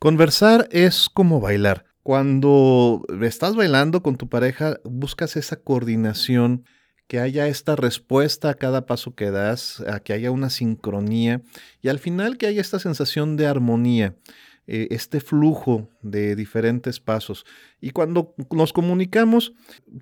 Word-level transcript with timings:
Conversar 0.00 0.68
es 0.70 1.08
como 1.12 1.40
bailar. 1.40 1.84
Cuando 2.04 3.04
estás 3.20 3.56
bailando 3.56 4.00
con 4.00 4.16
tu 4.16 4.28
pareja, 4.28 4.78
buscas 4.84 5.36
esa 5.36 5.56
coordinación, 5.56 6.64
que 7.08 7.18
haya 7.18 7.48
esta 7.48 7.74
respuesta 7.74 8.50
a 8.50 8.54
cada 8.54 8.86
paso 8.86 9.16
que 9.16 9.32
das, 9.32 9.80
a 9.80 9.98
que 9.98 10.12
haya 10.12 10.30
una 10.30 10.50
sincronía 10.50 11.42
y 11.82 11.88
al 11.88 11.98
final 11.98 12.36
que 12.36 12.46
haya 12.46 12.60
esta 12.60 12.78
sensación 12.78 13.36
de 13.36 13.46
armonía, 13.46 14.14
eh, 14.68 14.86
este 14.90 15.20
flujo 15.20 15.88
de 16.02 16.36
diferentes 16.36 17.00
pasos. 17.00 17.44
Y 17.80 17.90
cuando 17.90 18.36
nos 18.52 18.72
comunicamos, 18.72 19.54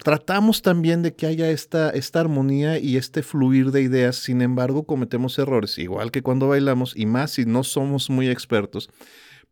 tratamos 0.03 0.61
también 0.61 1.03
de 1.03 1.15
que 1.15 1.27
haya 1.27 1.49
esta, 1.49 1.89
esta 1.91 2.21
armonía 2.21 2.79
y 2.79 2.99
este 2.99 3.23
fluir 3.23 3.71
de 3.71 3.81
ideas, 3.81 4.17
sin 4.17 4.43
embargo 4.43 4.85
cometemos 4.85 5.39
errores, 5.39 5.79
igual 5.79 6.11
que 6.11 6.23
cuando 6.23 6.49
bailamos 6.49 6.93
y 6.97 7.07
más 7.07 7.31
si 7.31 7.47
no 7.47 7.65
somos 7.65 8.11
muy 8.11 8.29
expertos 8.29 8.91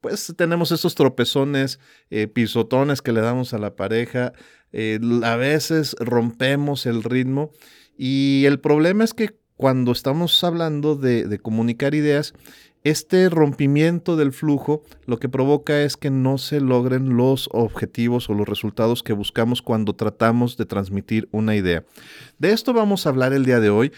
pues 0.04 0.34
tenemos 0.36 0.70
esos 0.70 0.94
tropezones, 0.94 1.80
eh, 2.10 2.26
pisotones 2.26 3.00
que 3.00 3.10
le 3.10 3.22
damos 3.22 3.54
a 3.54 3.58
la 3.58 3.74
pareja, 3.74 4.34
eh, 4.70 5.00
a 5.22 5.36
veces 5.36 5.96
rompemos 5.98 6.84
el 6.84 7.02
ritmo 7.02 7.52
y 7.96 8.44
el 8.44 8.60
problema 8.60 9.04
es 9.04 9.14
que 9.14 9.38
cuando 9.56 9.92
estamos 9.92 10.44
hablando 10.44 10.94
de, 10.94 11.38
comunicar 11.38 11.94
ideas, 11.94 12.34
este 12.82 13.30
rompimiento 13.30 14.16
del 14.16 14.32
flujo 14.32 14.82
lo 15.06 15.18
que 15.18 15.30
provoca 15.30 15.80
es 15.80 15.96
que 15.96 16.10
no 16.10 16.36
se 16.36 16.60
logren 16.60 17.16
los 17.16 17.48
objetivos 17.52 18.28
o 18.28 18.34
los 18.34 18.46
resultados 18.46 19.02
que 19.02 19.14
buscamos 19.14 19.62
cuando 19.62 19.94
tratamos 19.94 20.58
de 20.58 20.66
transmitir 20.66 21.30
una 21.32 21.56
idea. 21.56 21.82
De 22.38 22.52
esto 22.52 22.74
vamos 22.74 23.06
a 23.06 23.08
hablar 23.08 23.32
el 23.32 23.46
día 23.46 23.58
de 23.58 23.70
hoy 23.70 23.90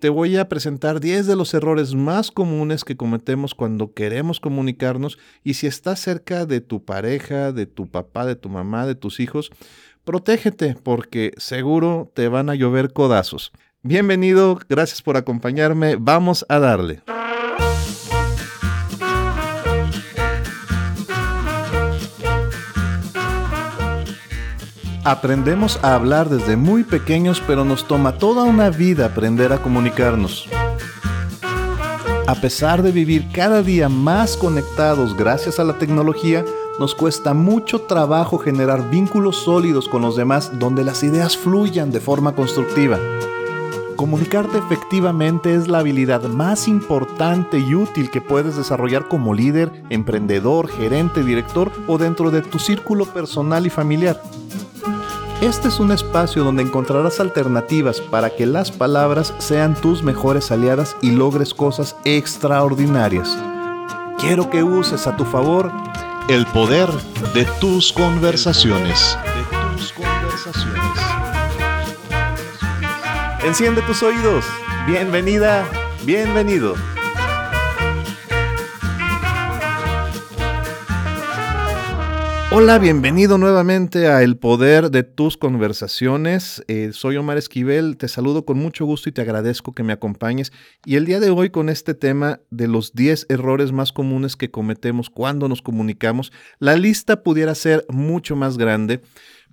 te 0.00 0.08
voy 0.08 0.38
a 0.38 0.48
presentar 0.48 0.98
10 0.98 1.26
de 1.26 1.36
los 1.36 1.52
errores 1.52 1.94
más 1.94 2.30
comunes 2.30 2.84
que 2.84 2.96
cometemos 2.96 3.54
cuando 3.54 3.92
queremos 3.92 4.40
comunicarnos 4.40 5.18
y 5.44 5.54
si 5.54 5.66
estás 5.66 6.00
cerca 6.00 6.46
de 6.46 6.62
tu 6.62 6.84
pareja, 6.84 7.52
de 7.52 7.66
tu 7.66 7.86
papá, 7.86 8.24
de 8.24 8.34
tu 8.34 8.48
mamá, 8.48 8.86
de 8.86 8.94
tus 8.94 9.20
hijos, 9.20 9.50
protégete 10.04 10.74
porque 10.82 11.32
seguro 11.36 12.10
te 12.14 12.28
van 12.28 12.48
a 12.48 12.54
llover 12.54 12.92
codazos. 12.94 13.52
Bienvenido, 13.82 14.58
gracias 14.68 15.02
por 15.02 15.18
acompañarme, 15.18 15.96
vamos 15.96 16.46
a 16.48 16.58
darle. 16.58 17.02
Aprendemos 25.04 25.78
a 25.82 25.94
hablar 25.94 26.28
desde 26.28 26.56
muy 26.56 26.84
pequeños, 26.84 27.42
pero 27.46 27.64
nos 27.64 27.88
toma 27.88 28.18
toda 28.18 28.44
una 28.44 28.68
vida 28.68 29.06
aprender 29.06 29.50
a 29.50 29.62
comunicarnos. 29.62 30.46
A 32.26 32.34
pesar 32.34 32.82
de 32.82 32.92
vivir 32.92 33.32
cada 33.32 33.62
día 33.62 33.88
más 33.88 34.36
conectados 34.36 35.16
gracias 35.16 35.58
a 35.58 35.64
la 35.64 35.78
tecnología, 35.78 36.44
nos 36.78 36.94
cuesta 36.94 37.32
mucho 37.32 37.80
trabajo 37.82 38.36
generar 38.36 38.90
vínculos 38.90 39.36
sólidos 39.36 39.88
con 39.88 40.02
los 40.02 40.16
demás 40.16 40.58
donde 40.58 40.84
las 40.84 41.02
ideas 41.02 41.34
fluyan 41.34 41.90
de 41.90 42.00
forma 42.00 42.34
constructiva. 42.34 42.98
Comunicarte 43.96 44.58
efectivamente 44.58 45.54
es 45.54 45.66
la 45.66 45.78
habilidad 45.78 46.22
más 46.24 46.68
importante 46.68 47.58
y 47.58 47.74
útil 47.74 48.10
que 48.10 48.20
puedes 48.20 48.56
desarrollar 48.56 49.08
como 49.08 49.32
líder, 49.32 49.72
emprendedor, 49.88 50.68
gerente, 50.68 51.24
director 51.24 51.72
o 51.86 51.96
dentro 51.96 52.30
de 52.30 52.42
tu 52.42 52.58
círculo 52.58 53.06
personal 53.06 53.66
y 53.66 53.70
familiar. 53.70 54.20
Este 55.40 55.68
es 55.68 55.80
un 55.80 55.90
espacio 55.90 56.44
donde 56.44 56.62
encontrarás 56.62 57.18
alternativas 57.18 57.98
para 57.98 58.28
que 58.28 58.44
las 58.44 58.70
palabras 58.70 59.32
sean 59.38 59.74
tus 59.74 60.02
mejores 60.02 60.50
aliadas 60.50 60.98
y 61.00 61.12
logres 61.12 61.54
cosas 61.54 61.96
extraordinarias. 62.04 63.38
Quiero 64.18 64.50
que 64.50 64.62
uses 64.62 65.06
a 65.06 65.16
tu 65.16 65.24
favor 65.24 65.72
el 66.28 66.44
poder 66.48 66.90
de 67.32 67.46
tus 67.58 67.90
conversaciones. 67.90 69.16
De 69.34 69.78
tus 69.78 69.94
conversaciones. 69.94 70.80
Enciende 73.42 73.80
tus 73.80 74.02
oídos. 74.02 74.44
Bienvenida, 74.86 75.66
bienvenido. 76.04 76.74
Hola, 82.52 82.80
bienvenido 82.80 83.38
nuevamente 83.38 84.08
a 84.08 84.24
El 84.24 84.36
Poder 84.36 84.90
de 84.90 85.04
tus 85.04 85.36
Conversaciones. 85.36 86.64
Eh, 86.66 86.90
soy 86.92 87.16
Omar 87.16 87.38
Esquivel, 87.38 87.96
te 87.96 88.08
saludo 88.08 88.44
con 88.44 88.58
mucho 88.58 88.84
gusto 88.84 89.08
y 89.08 89.12
te 89.12 89.20
agradezco 89.20 89.72
que 89.72 89.84
me 89.84 89.92
acompañes. 89.92 90.52
Y 90.84 90.96
el 90.96 91.06
día 91.06 91.20
de 91.20 91.30
hoy 91.30 91.50
con 91.50 91.68
este 91.68 91.94
tema 91.94 92.40
de 92.50 92.66
los 92.66 92.92
10 92.92 93.26
errores 93.28 93.70
más 93.70 93.92
comunes 93.92 94.34
que 94.34 94.50
cometemos 94.50 95.10
cuando 95.10 95.48
nos 95.48 95.62
comunicamos, 95.62 96.32
la 96.58 96.74
lista 96.74 97.22
pudiera 97.22 97.54
ser 97.54 97.86
mucho 97.88 98.34
más 98.34 98.58
grande 98.58 99.00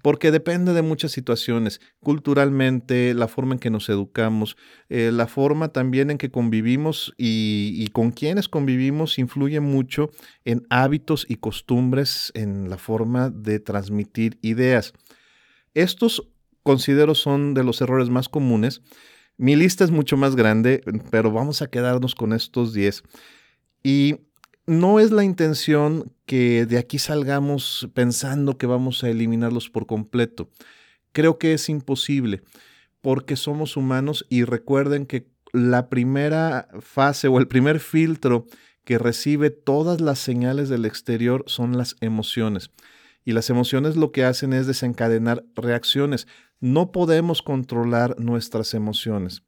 porque 0.02 0.32
depende 0.32 0.74
de 0.74 0.82
muchas 0.82 1.12
situaciones, 1.12 1.82
culturalmente, 2.02 3.14
la 3.14 3.28
forma 3.28 3.56
en 3.56 3.60
que 3.60 3.70
nos 3.70 3.90
educamos, 3.90 4.58
eh, 4.90 5.12
la 5.14 5.28
forma 5.28 5.70
también 5.70 6.12
en 6.12 6.18
que 6.18 6.30
convivimos 6.30 7.14
y, 7.18 7.88
con 7.94 8.12
quienes 8.12 8.48
convivimos 8.48 9.18
influye 9.18 9.60
mucho 9.60 10.10
en 10.46 10.66
hábitos 10.70 11.26
y 11.28 11.36
costumbres, 11.36 12.32
en 12.36 12.70
la 12.70 12.78
forma 12.78 13.30
de 13.30 13.60
transmitir 13.60 14.38
ideas. 14.42 14.94
Estos 15.74 16.28
considero 16.64 17.16
son 17.16 17.54
de 17.54 17.64
los 17.64 17.82
errores 17.82 18.10
más 18.10 18.30
comunes. 18.30 18.82
Mi 19.38 19.56
lista 19.56 19.84
es 19.84 19.92
mucho 19.92 20.18
más 20.18 20.36
grande, 20.36 20.82
pero 21.12 21.32
vamos 21.32 21.62
a 21.62 21.68
quedarnos 21.68 22.14
con 22.14 22.34
estos 22.34 22.74
10. 22.74 23.04
Y 23.84 24.27
no 24.68 25.00
es 25.00 25.12
la 25.12 25.24
intención 25.24 26.12
que 26.26 26.66
de 26.66 26.78
aquí 26.78 27.00
salgamos 27.00 27.90
pensando 27.94 28.58
que 28.58 28.68
vamos 28.68 29.04
a 29.04 29.10
eliminarlos 29.10 29.70
por 29.70 29.88
completo. 29.88 30.50
Creo 31.14 31.40
que 31.40 31.54
es 31.54 31.70
imposible 31.70 32.44
porque 33.02 33.38
somos 33.38 33.78
humanos 33.78 34.26
y 34.30 34.44
recuerden 34.44 35.06
que 35.06 35.30
la 35.54 35.90
primera 35.90 36.68
fase 36.82 37.30
o 37.30 37.40
el 37.40 37.48
primer 37.48 37.80
filtro 37.80 38.46
que 38.84 38.98
recibe 38.98 39.50
todas 39.50 40.02
las 40.02 40.20
señales 40.20 40.68
del 40.68 40.86
exterior 40.86 41.46
son 41.48 41.78
las 41.78 41.96
emociones. 42.02 42.70
Y 43.24 43.32
las 43.32 43.50
emociones 43.50 43.96
lo 43.96 44.12
que 44.12 44.26
hacen 44.26 44.52
es 44.52 44.68
desencadenar 44.68 45.46
reacciones. 45.56 46.28
No 46.60 46.92
podemos 46.92 47.42
controlar 47.42 48.20
nuestras 48.20 48.74
emociones. 48.74 49.44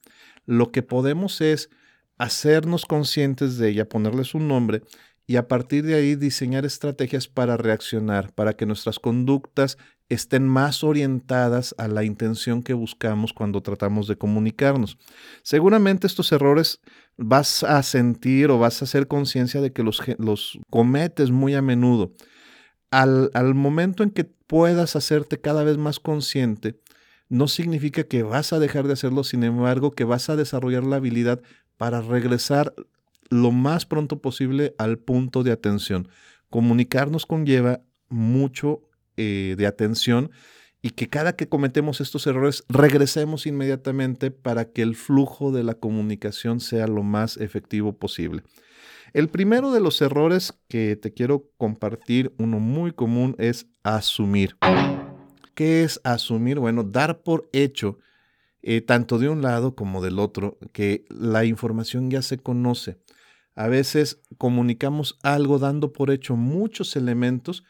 Lo 0.46 0.72
que 0.72 0.82
podemos 0.82 1.42
es 1.42 1.70
hacernos 2.18 2.86
conscientes 2.86 3.58
de 3.58 3.70
ella, 3.70 3.90
ponerles 3.90 4.36
un 4.36 4.48
nombre 4.48 4.84
y 5.30 5.36
a 5.36 5.48
partir 5.48 5.86
de 5.86 5.94
ahí 5.94 6.16
diseñar 6.16 6.66
estrategias 6.66 7.28
para 7.28 7.56
reaccionar, 7.56 8.34
para 8.34 8.54
que 8.54 8.66
nuestras 8.66 8.98
conductas 8.98 9.78
estén 10.10 10.48
más 10.48 10.84
orientadas 10.84 11.76
a 11.78 11.88
la 11.88 12.04
intención 12.04 12.64
que 12.64 12.74
buscamos 12.74 13.32
cuando 13.32 13.62
tratamos 13.62 14.08
de 14.08 14.18
comunicarnos. 14.18 14.98
Seguramente 15.44 16.08
estos 16.08 16.32
errores 16.32 16.82
vas 17.16 17.62
a 17.62 17.84
sentir 17.84 18.50
o 18.50 18.58
vas 18.58 18.82
a 18.82 18.86
hacer 18.86 19.08
conciencia 19.08 19.62
de 19.62 19.72
que 19.72 19.84
los, 19.84 20.02
los, 20.18 20.58
cometes 20.72 21.30
muy 21.30 21.54
a 21.54 21.62
menudo. 21.62 22.12
Al, 22.90 23.30
al 23.36 23.54
momento 23.54 24.02
en 24.02 24.10
que 24.10 24.24
puedas 24.24 24.96
hacerte 24.96 25.40
cada 25.40 25.64
vez 25.64 25.78
más 25.78 26.00
consciente, 26.00 26.80
no 27.28 27.48
significa 27.48 28.04
que 28.04 28.24
vas 28.24 28.52
a 28.52 28.58
dejar 28.58 28.88
de 28.88 28.94
hacerlo, 28.94 29.24
sin 29.24 29.44
embargo, 29.44 29.92
que 29.92 30.06
vas 30.06 30.28
a 30.32 30.36
desarrollar 30.36 30.86
la 30.86 30.96
habilidad 30.96 31.40
para 31.78 32.02
regresar 32.02 32.74
lo 33.30 33.52
más 33.52 33.86
pronto 33.86 34.22
posible 34.22 34.76
al 34.78 34.98
punto 34.98 35.44
de 35.44 35.52
atención. 35.52 36.08
Comunicarnos 36.50 37.26
conlleva 37.26 37.82
mucho 38.10 38.82
eh, 39.18 39.56
de 39.58 39.68
atención 39.68 40.32
y 40.82 40.92
que 40.92 41.10
cada 41.10 41.36
que 41.36 41.50
cometemos 41.50 42.02
estos 42.02 42.26
errores 42.26 42.64
regresemos 42.70 43.46
inmediatamente 43.46 44.32
para 44.32 44.72
que 44.72 44.82
el 44.82 44.96
flujo 44.96 45.52
de 45.52 45.64
la 45.64 45.74
comunicación 45.76 46.60
sea 46.60 46.88
lo 46.88 47.04
más 47.04 47.38
efectivo 47.38 47.98
posible. 47.98 48.44
El 49.14 49.28
primero 49.28 49.72
de 49.72 49.82
los 49.82 50.02
errores 50.02 50.54
que 50.68 50.96
te 50.96 51.14
quiero 51.14 51.50
compartir, 51.58 52.34
uno 52.38 52.60
muy 52.60 52.92
común, 52.92 53.36
es 53.40 53.68
asumir. 53.84 54.56
¿Qué 55.56 55.84
es 55.84 56.00
asumir? 56.04 56.60
Bueno, 56.60 56.84
dar 56.84 57.24
por 57.24 57.50
hecho, 57.52 57.98
eh, 58.62 58.82
tanto 58.82 59.18
de 59.18 59.28
un 59.28 59.42
lado 59.42 59.76
como 59.76 60.02
del 60.02 60.20
otro, 60.20 60.58
que 60.72 61.06
la 61.10 61.44
información 61.44 62.12
ya 62.12 62.22
se 62.22 62.38
conoce. 62.38 63.00
A 63.60 63.68
veces 63.68 64.22
comunicamos 64.38 65.20
algo 65.22 65.60
dando 65.60 65.92
por 65.92 66.12
hecho 66.12 66.38
muchos 66.38 66.96
elementos, 66.96 67.66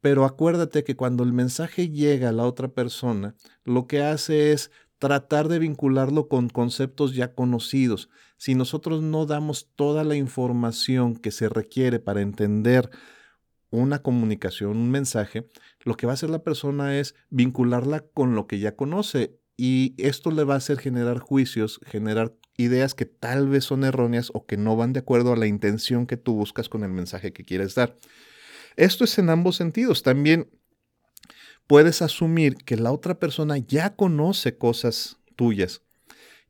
pero 0.00 0.24
acuérdate 0.24 0.82
que 0.82 0.96
cuando 0.96 1.22
el 1.22 1.32
mensaje 1.32 1.88
llega 1.88 2.30
a 2.30 2.32
la 2.32 2.46
otra 2.46 2.66
persona, 2.66 3.36
lo 3.62 3.86
que 3.86 4.02
hace 4.02 4.50
es 4.50 4.72
tratar 4.98 5.46
de 5.46 5.60
vincularlo 5.60 6.26
con 6.26 6.48
conceptos 6.48 7.14
ya 7.14 7.32
conocidos. 7.32 8.10
Si 8.38 8.56
nosotros 8.56 9.02
no 9.02 9.24
damos 9.24 9.70
toda 9.76 10.02
la 10.02 10.16
información 10.16 11.14
que 11.14 11.30
se 11.30 11.48
requiere 11.48 12.00
para 12.00 12.22
entender 12.22 12.90
una 13.70 14.02
comunicación, 14.02 14.78
un 14.78 14.90
mensaje, 14.90 15.48
lo 15.84 15.96
que 15.96 16.06
va 16.06 16.12
a 16.12 16.14
hacer 16.14 16.30
la 16.30 16.42
persona 16.42 16.98
es 16.98 17.14
vincularla 17.28 18.00
con 18.00 18.34
lo 18.34 18.48
que 18.48 18.58
ya 18.58 18.74
conoce 18.74 19.38
y 19.56 19.94
esto 19.96 20.32
le 20.32 20.42
va 20.42 20.54
a 20.54 20.56
hacer 20.56 20.78
generar 20.78 21.20
juicios, 21.20 21.78
generar 21.86 22.34
ideas 22.60 22.94
que 22.94 23.06
tal 23.06 23.48
vez 23.48 23.64
son 23.64 23.84
erróneas 23.84 24.30
o 24.34 24.46
que 24.46 24.56
no 24.56 24.76
van 24.76 24.92
de 24.92 25.00
acuerdo 25.00 25.32
a 25.32 25.36
la 25.36 25.46
intención 25.46 26.06
que 26.06 26.16
tú 26.16 26.34
buscas 26.34 26.68
con 26.68 26.84
el 26.84 26.90
mensaje 26.90 27.32
que 27.32 27.44
quieres 27.44 27.74
dar. 27.74 27.96
Esto 28.76 29.04
es 29.04 29.18
en 29.18 29.30
ambos 29.30 29.56
sentidos. 29.56 30.02
También 30.02 30.48
puedes 31.66 32.02
asumir 32.02 32.56
que 32.56 32.76
la 32.76 32.92
otra 32.92 33.18
persona 33.18 33.58
ya 33.58 33.94
conoce 33.94 34.56
cosas 34.56 35.18
tuyas 35.36 35.82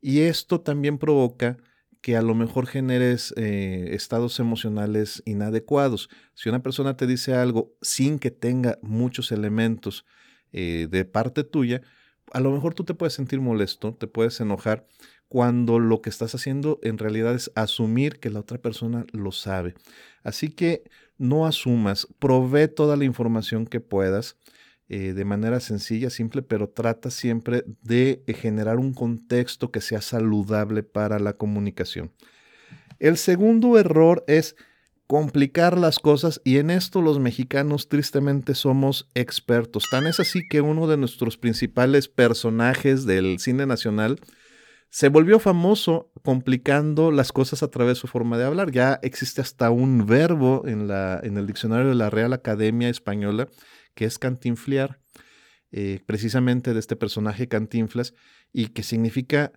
y 0.01 0.21
esto 0.21 0.61
también 0.61 0.99
provoca 0.99 1.59
que 2.01 2.17
a 2.17 2.23
lo 2.23 2.35
mejor 2.35 2.67
generes 2.67 3.35
eh, 3.37 3.91
estados 3.93 4.41
emocionales 4.41 5.23
inadecuados. 5.27 6.09
Si 6.35 6.49
una 6.49 6.62
persona 6.62 6.97
te 6.97 7.07
dice 7.07 7.35
algo 7.35 7.75
sin 7.83 8.19
que 8.19 8.31
tenga 8.31 8.79
muchos 8.81 9.33
elementos 9.33 10.07
eh, 10.53 10.89
de 10.91 11.05
parte 11.05 11.45
tuya, 11.45 11.83
a 12.33 12.41
lo 12.41 12.51
mejor 12.53 12.75
tú 12.75 12.85
te 12.85 12.95
puedes 12.95 13.12
sentir 13.12 13.41
molesto, 13.41 13.95
te 13.95 14.07
puedes 14.07 14.41
enojar 14.41 14.87
cuando 15.31 15.79
lo 15.79 16.03
que 16.03 16.11
estás 16.11 16.35
haciendo 16.35 16.81
en 16.82 16.99
realidad 16.99 17.37
es 17.37 17.53
asumir 17.55 18.19
que 18.19 18.31
la 18.31 18.41
otra 18.41 18.59
persona 18.59 19.06
lo 19.12 19.31
sabe. 19.31 19.75
Así 20.25 20.49
que 20.49 20.82
no 21.19 21.47
asumas, 21.47 22.09
provee 22.19 22.67
toda 22.67 22.97
la 22.97 23.05
información 23.05 23.65
que 23.65 23.79
puedas 23.79 24.37
eh, 24.88 25.12
de 25.12 25.25
manera 25.25 25.61
sencilla, 25.61 26.11
simple, 26.11 26.43
pero 26.43 26.69
trata 26.69 27.12
siempre 27.12 27.62
de 27.81 28.25
generar 28.41 28.79
un 28.79 28.93
contexto 28.93 29.71
que 29.71 29.81
sea 29.81 30.00
saludable 30.00 30.82
para 30.82 31.21
la 31.21 31.35
comunicación. 31.35 32.11
El 32.99 33.17
segundo 33.17 33.79
error 33.79 34.25
es 34.26 34.56
complicar 35.06 35.79
las 35.79 36.00
cosas 36.00 36.41
y 36.43 36.59
en 36.59 36.71
esto 36.71 37.03
los 37.03 37.21
mexicanos 37.21 37.88
tristemente 37.88 38.56
somos 38.56 39.09
expertos. 39.15 39.85
Tan 39.93 40.09
es 40.09 40.19
así 40.19 40.41
que 40.50 40.61
uno 40.61 40.88
de 40.88 40.97
nuestros 40.97 41.37
principales 41.37 42.09
personajes 42.09 43.06
del 43.06 43.38
cine 43.38 43.67
nacional 43.67 44.19
se 44.91 45.09
volvió 45.09 45.39
famoso 45.39 46.13
complicando 46.23 47.13
las 47.13 47.33
cosas 47.33 47.63
a 47.63 47.71
través 47.71 47.97
de 47.97 48.01
su 48.01 48.09
forma 48.09 48.37
de 48.37 48.45
hablar. 48.45 48.73
Ya 48.73 48.99
existe 49.03 49.41
hasta 49.41 49.71
un 49.71 50.05
verbo 50.07 50.65
en, 50.67 50.89
la, 50.89 51.21
en 51.23 51.39
el 51.39 51.47
diccionario 51.47 51.89
de 51.89 51.95
la 51.95 52.11
Real 52.11 52.33
Academia 52.33 52.89
Española 52.89 53.49
que 53.95 54.05
es 54.05 54.19
cantinfliar, 54.19 54.99
eh, 55.73 56.01
precisamente 56.07 56.75
de 56.75 56.81
este 56.81 56.97
personaje 56.97 57.49
Cantinflas, 57.49 58.15
y 58.53 58.69
que 58.69 58.83
significa 58.83 59.53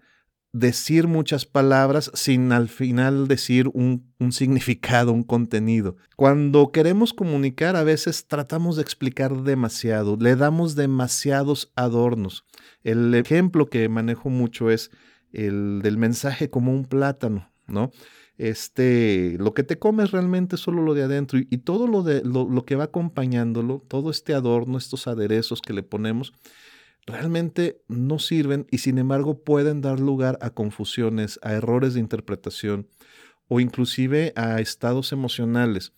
decir 0.52 1.08
muchas 1.08 1.46
palabras 1.46 2.12
sin 2.14 2.52
al 2.52 2.70
final 2.70 3.28
decir 3.28 3.70
un, 3.74 4.14
un, 4.20 4.32
significado, 4.32 5.12
un 5.12 5.24
contenido. 5.24 5.98
Cuando 6.16 6.72
queremos 6.72 7.12
comunicar 7.14 7.76
a 7.76 7.84
veces 7.84 8.28
tratamos 8.28 8.76
de 8.76 8.84
explicar 8.84 9.36
demasiado, 9.44 10.16
le 10.20 10.36
damos 10.36 10.76
demasiados 10.76 11.72
adornos. 11.76 12.46
El 12.84 13.16
ejemplo 13.16 13.70
que 13.70 13.90
manejo 13.90 14.30
mucho 14.30 14.70
es 14.70 14.92
el 15.34 15.82
del 15.84 15.98
mensaje 15.98 16.50
como 16.50 16.72
un 16.72 16.86
plátano, 16.86 17.52
¿no? 17.68 17.92
este, 18.38 19.36
lo 19.40 19.54
que 19.54 19.64
te 19.64 19.78
comes 19.78 20.12
realmente 20.12 20.56
es 20.56 20.62
solo 20.62 20.82
lo 20.82 20.94
de 20.94 21.04
adentro 21.04 21.40
y, 21.40 21.58
todo 21.60 21.88
lo, 21.88 22.04
de, 22.04 22.22
lo, 22.24 22.66
que 22.66 22.76
va 22.76 22.86
acompañándolo, 22.86 23.84
todo 23.88 24.10
este 24.10 24.34
adorno, 24.34 24.78
estos 24.78 25.08
aderezos 25.08 25.62
que 25.62 25.74
le 25.74 25.84
ponemos, 25.84 26.34
realmente 27.06 27.82
no 27.88 28.18
sirven 28.20 28.66
y 28.72 28.80
sin 28.80 28.98
embargo 28.98 29.44
pueden 29.44 29.82
dar 29.82 30.00
lugar 30.00 30.38
a 30.42 30.50
confusiones, 30.50 31.40
a 31.44 31.54
errores 31.54 31.94
de 31.94 32.00
interpretación 32.00 32.88
o 33.48 33.60
inclusive 33.60 34.34
a 34.36 34.60
estados 34.62 35.12
emocionales. 35.12 35.94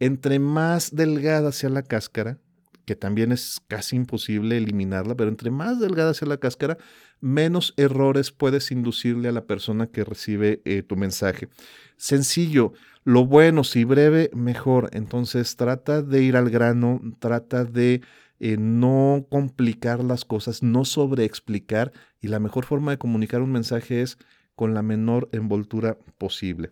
Entre 0.00 0.38
más 0.38 0.94
delgada 0.94 1.52
sea 1.52 1.70
la 1.70 1.82
cáscara, 1.82 2.38
que 2.84 2.96
también 2.96 3.32
es 3.32 3.60
casi 3.68 3.96
imposible 3.96 4.56
eliminarla, 4.56 5.14
pero 5.14 5.30
entre 5.30 5.50
más 5.50 5.80
delgada 5.80 6.14
sea 6.14 6.28
la 6.28 6.38
cáscara, 6.38 6.78
menos 7.20 7.74
errores 7.76 8.30
puedes 8.30 8.70
inducirle 8.70 9.28
a 9.28 9.32
la 9.32 9.46
persona 9.46 9.86
que 9.86 10.04
recibe 10.04 10.60
eh, 10.64 10.82
tu 10.82 10.96
mensaje. 10.96 11.48
Sencillo, 11.96 12.72
lo 13.04 13.26
bueno, 13.26 13.64
si 13.64 13.84
breve, 13.84 14.30
mejor. 14.34 14.90
Entonces 14.92 15.56
trata 15.56 16.02
de 16.02 16.22
ir 16.22 16.36
al 16.36 16.50
grano, 16.50 17.00
trata 17.18 17.64
de 17.64 18.02
eh, 18.40 18.56
no 18.58 19.26
complicar 19.30 20.02
las 20.02 20.24
cosas, 20.24 20.62
no 20.62 20.84
sobreexplicar 20.84 21.92
y 22.20 22.28
la 22.28 22.40
mejor 22.40 22.64
forma 22.64 22.90
de 22.90 22.98
comunicar 22.98 23.42
un 23.42 23.52
mensaje 23.52 24.02
es 24.02 24.18
con 24.54 24.74
la 24.74 24.82
menor 24.82 25.28
envoltura 25.32 25.98
posible. 26.18 26.70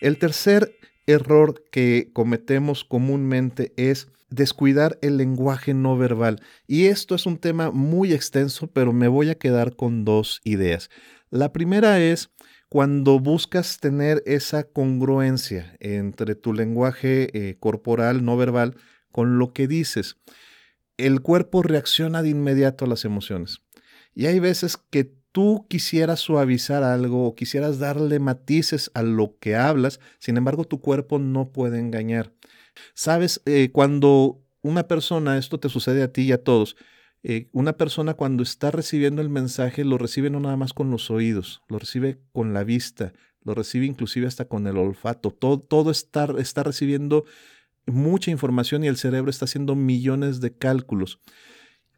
El 0.00 0.18
tercer 0.18 0.74
error 1.06 1.62
que 1.70 2.10
cometemos 2.12 2.84
comúnmente 2.84 3.72
es 3.76 4.08
descuidar 4.30 4.98
el 5.02 5.16
lenguaje 5.16 5.74
no 5.74 5.96
verbal. 5.98 6.40
Y 6.66 6.86
esto 6.86 7.14
es 7.14 7.26
un 7.26 7.38
tema 7.38 7.70
muy 7.70 8.12
extenso, 8.12 8.68
pero 8.68 8.92
me 8.92 9.08
voy 9.08 9.30
a 9.30 9.34
quedar 9.34 9.76
con 9.76 10.04
dos 10.04 10.40
ideas. 10.44 10.90
La 11.30 11.52
primera 11.52 12.00
es 12.00 12.30
cuando 12.68 13.18
buscas 13.18 13.78
tener 13.78 14.22
esa 14.26 14.64
congruencia 14.64 15.76
entre 15.80 16.36
tu 16.36 16.52
lenguaje 16.52 17.28
eh, 17.36 17.56
corporal 17.58 18.24
no 18.24 18.36
verbal 18.36 18.76
con 19.10 19.38
lo 19.38 19.52
que 19.52 19.66
dices. 19.66 20.16
El 20.96 21.20
cuerpo 21.20 21.62
reacciona 21.62 22.22
de 22.22 22.28
inmediato 22.28 22.84
a 22.84 22.88
las 22.88 23.04
emociones. 23.04 23.60
Y 24.14 24.26
hay 24.26 24.38
veces 24.38 24.76
que 24.76 25.12
tú 25.32 25.66
quisieras 25.68 26.20
suavizar 26.20 26.82
algo 26.82 27.26
o 27.26 27.34
quisieras 27.34 27.78
darle 27.78 28.18
matices 28.18 28.90
a 28.94 29.02
lo 29.02 29.36
que 29.38 29.56
hablas, 29.56 30.00
sin 30.18 30.36
embargo 30.36 30.64
tu 30.64 30.80
cuerpo 30.80 31.18
no 31.18 31.52
puede 31.52 31.78
engañar. 31.78 32.32
Sabes, 32.94 33.42
eh, 33.46 33.70
cuando 33.72 34.42
una 34.62 34.86
persona, 34.88 35.38
esto 35.38 35.58
te 35.58 35.68
sucede 35.68 36.02
a 36.02 36.12
ti 36.12 36.22
y 36.22 36.32
a 36.32 36.42
todos, 36.42 36.76
eh, 37.22 37.48
una 37.52 37.74
persona 37.74 38.14
cuando 38.14 38.42
está 38.42 38.70
recibiendo 38.70 39.20
el 39.20 39.28
mensaje 39.28 39.84
lo 39.84 39.98
recibe 39.98 40.30
no 40.30 40.40
nada 40.40 40.56
más 40.56 40.72
con 40.72 40.90
los 40.90 41.10
oídos, 41.10 41.62
lo 41.68 41.78
recibe 41.78 42.18
con 42.32 42.54
la 42.54 42.64
vista, 42.64 43.12
lo 43.42 43.54
recibe 43.54 43.86
inclusive 43.86 44.26
hasta 44.26 44.46
con 44.46 44.66
el 44.66 44.76
olfato. 44.76 45.30
Todo, 45.30 45.60
todo 45.60 45.90
está, 45.90 46.28
está 46.38 46.62
recibiendo 46.62 47.24
mucha 47.86 48.30
información 48.30 48.84
y 48.84 48.88
el 48.88 48.96
cerebro 48.96 49.30
está 49.30 49.44
haciendo 49.44 49.74
millones 49.74 50.40
de 50.40 50.56
cálculos. 50.56 51.20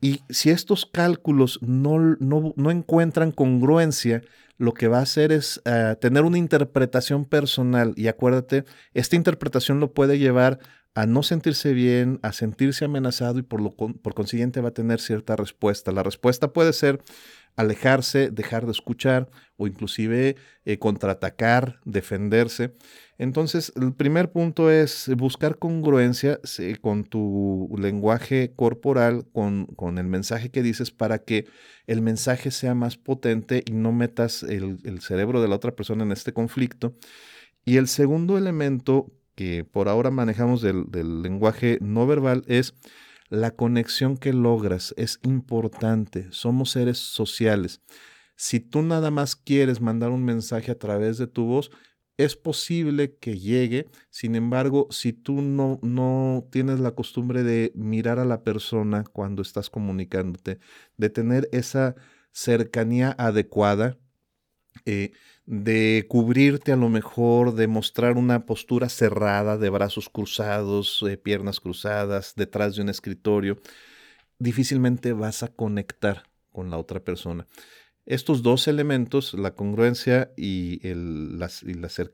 Y 0.03 0.21
si 0.29 0.51
estos 0.51 0.85
cálculos 0.85 1.61
no, 1.63 2.17
no, 2.19 2.71
encuentran 2.73 3.31
congruencia, 3.31 4.21
lo 4.59 4.75
que 4.75 4.89
va 4.89 4.99
a 4.99 5.03
hacer 5.03 5.31
es 5.31 5.63
eh, 5.65 5.95
tener 6.01 6.25
una 6.25 6.39
interpretación 6.39 7.25
personal. 7.25 7.95
Y 7.97 8.09
acuérdate, 8.09 8.65
esta 8.95 9.15
interpretación 9.15 9.79
lo 9.79 9.95
puede 9.95 10.19
llevar 10.19 10.59
a 10.97 11.07
no 11.07 11.23
sentirse 11.23 11.73
bien, 11.73 12.19
a 12.23 12.33
sentirse 12.33 12.85
amenazado 12.85 13.39
y 13.39 13.43
por, 13.43 13.61
lo, 13.61 13.71
por 13.71 14.15
consiguiente 14.15 14.61
va 14.61 14.71
a 14.71 14.75
tener 14.75 15.01
cierta 15.01 15.37
respuesta. 15.37 15.93
La 15.93 16.03
respuesta 16.03 16.53
puede 16.53 16.73
ser 16.73 17.01
alejarse, 17.57 18.31
dejar 18.31 18.67
de 18.67 18.73
escuchar 18.73 19.29
o 19.57 19.67
inclusive 19.67 20.37
eh, 20.65 20.79
contraatacar, 20.79 21.81
defenderse. 21.85 22.75
Entonces, 23.19 23.73
el 23.77 23.93
primer 23.93 24.33
punto 24.33 24.71
es 24.71 25.11
buscar 25.17 25.59
congruencia 25.59 26.41
con 26.81 27.05
tu 27.05 27.73
lenguaje 27.79 28.53
corporal, 28.57 29.27
con, 29.33 29.67
con, 29.67 29.99
el 29.99 30.07
mensaje 30.07 30.51
que 30.51 30.63
dices, 30.63 30.91
para 30.91 31.19
que 31.19 31.47
el 31.87 32.03
mensaje 32.03 32.51
sea 32.51 32.75
más 32.75 32.97
potente 32.97 33.63
y 33.67 33.73
no 33.73 33.93
metas 33.93 34.43
el, 34.43 35.01
cerebro 35.01 35.41
de 35.41 35.49
la 35.49 35.57
otra 35.57 35.73
persona 35.73 36.03
en 36.05 36.13
este 36.13 36.33
conflicto. 36.33 36.95
Y 37.65 37.77
el 37.77 37.87
segundo 37.87 38.39
elemento 38.39 39.13
que 39.37 39.65
por 39.65 39.89
ahora 39.89 40.11
manejamos 40.11 40.61
del, 40.63 40.91
del 40.91 41.23
lenguaje 41.23 41.79
no 41.81 42.07
verbal 42.07 42.45
es 42.49 42.75
la 43.33 43.53
conexión 43.53 44.19
que 44.19 44.35
logras 44.35 44.93
es 44.99 45.19
importante. 45.23 46.27
Somos 46.33 46.71
seres 46.71 46.99
sociales. 46.99 47.81
Si 48.37 48.61
tú 48.61 48.83
nada 48.83 49.11
más 49.11 49.37
quieres 49.37 49.81
mandar 49.81 50.11
un 50.11 50.23
mensaje 50.23 50.71
a 50.71 50.79
través 50.79 51.17
de 51.17 51.27
tu 51.27 51.47
voz, 51.47 51.71
es 52.19 52.37
posible 52.37 53.17
que 53.17 53.39
llegue. 53.39 53.89
Sin 54.11 54.35
embargo, 54.35 54.87
si 54.91 55.15
tú 55.15 55.41
no, 55.41 55.81
no 55.83 56.47
tienes 56.51 56.79
la 56.79 56.91
costumbre 56.91 57.43
de 57.43 57.73
mirar 57.75 58.19
a 58.19 58.27
la 58.27 58.43
persona 58.43 59.03
cuando 59.03 59.41
estás 59.41 59.71
comunicándote, 59.71 60.59
de 60.99 61.09
tener 61.09 61.49
esa 61.53 61.95
cercanía 62.33 63.15
adecuada, 63.17 63.97
eh, 64.85 65.13
de 65.47 66.07
cubrirte 66.09 66.73
a 66.73 66.77
lo 66.77 66.89
mejor, 66.89 67.55
de 67.55 67.67
mostrar 67.67 68.17
una 68.17 68.47
postura 68.47 68.89
cerrada, 68.89 69.59
de 69.59 69.71
brazos 69.71 70.09
cruzados, 70.09 71.05
eh, 71.09 71.17
piernas 71.17 71.61
cruzadas, 71.61 72.35
detrás 72.37 72.77
de 72.77 72.83
un 72.83 72.89
escritorio, 72.89 73.59
difícilmente 74.39 75.13
vas 75.13 75.43
a 75.43 75.49
conectar 75.49 76.25
con 76.51 76.71
la 76.71 76.79
otra 76.79 77.01
persona. 77.01 77.47
Estos 78.05 78.43
dos 78.43 78.67
elementos, 78.67 79.33
la 79.35 79.55
congruencia 79.55 80.33
y, 80.37 80.81
la, 80.83 81.49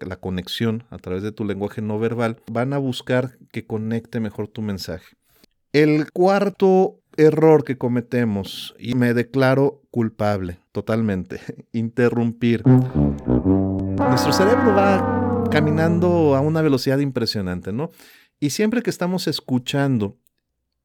la, 0.00 0.16
conexión 0.16 0.84
a 0.90 0.98
través 0.98 1.22
de 1.22 1.32
tu 1.32 1.46
lenguaje 1.46 1.80
no 1.80 1.98
verbal, 1.98 2.42
van 2.50 2.74
a 2.74 2.78
buscar 2.78 3.38
que 3.52 3.66
conecte 3.66 4.20
mejor 4.20 4.48
tu 4.48 4.60
mensaje. 4.60 5.16
El 5.72 6.10
cuarto 6.12 7.00
error 7.18 7.64
que 7.64 7.76
cometemos, 7.76 8.74
y 8.78 8.94
me 8.94 9.12
declaro 9.12 9.82
culpable 9.90 10.60
totalmente, 10.72 11.40
interrumpir. 11.72 12.62
Nuestro 12.66 14.32
cerebro 14.32 14.74
va 14.74 15.44
caminando 15.50 16.34
a 16.36 16.40
una 16.40 16.62
velocidad 16.62 16.98
impresionante, 16.98 17.72
¿no? 17.72 17.90
Y 18.40 18.50
siempre 18.50 18.82
que 18.82 18.90
estamos 18.90 19.26
escuchando 19.26 20.16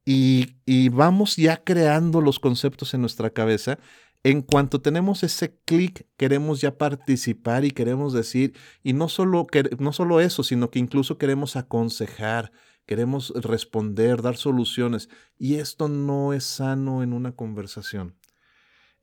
y, 0.04 0.56
y 0.66 0.90
vamos 0.90 1.38
ya 1.38 1.64
creando 1.64 2.20
los 2.20 2.40
conceptos 2.40 2.94
en 2.94 3.02
nuestra 3.02 3.30
cabeza, 3.30 3.78
en 4.24 4.42
cuanto 4.42 4.82
tenemos 4.82 5.22
ese 5.24 5.58
clic, 5.66 6.08
queremos 6.18 6.62
ya 6.62 6.78
participar 6.78 7.66
y 7.66 7.72
queremos 7.72 8.14
decir, 8.14 8.54
y 8.82 8.94
no 8.94 9.10
solo, 9.10 9.48
no 9.80 9.92
solo 9.94 10.22
eso, 10.22 10.44
sino 10.44 10.72
que 10.72 10.80
incluso 10.80 11.18
queremos 11.18 11.58
aconsejar, 11.58 12.52
queremos 12.86 13.34
responder, 13.36 14.22
dar 14.22 14.38
soluciones, 14.38 15.10
y 15.38 15.56
esto 15.56 15.88
no 15.88 16.34
es 16.34 16.44
sano 16.44 17.04
en 17.04 17.14
una 17.14 17.34
conversación. 17.34 18.16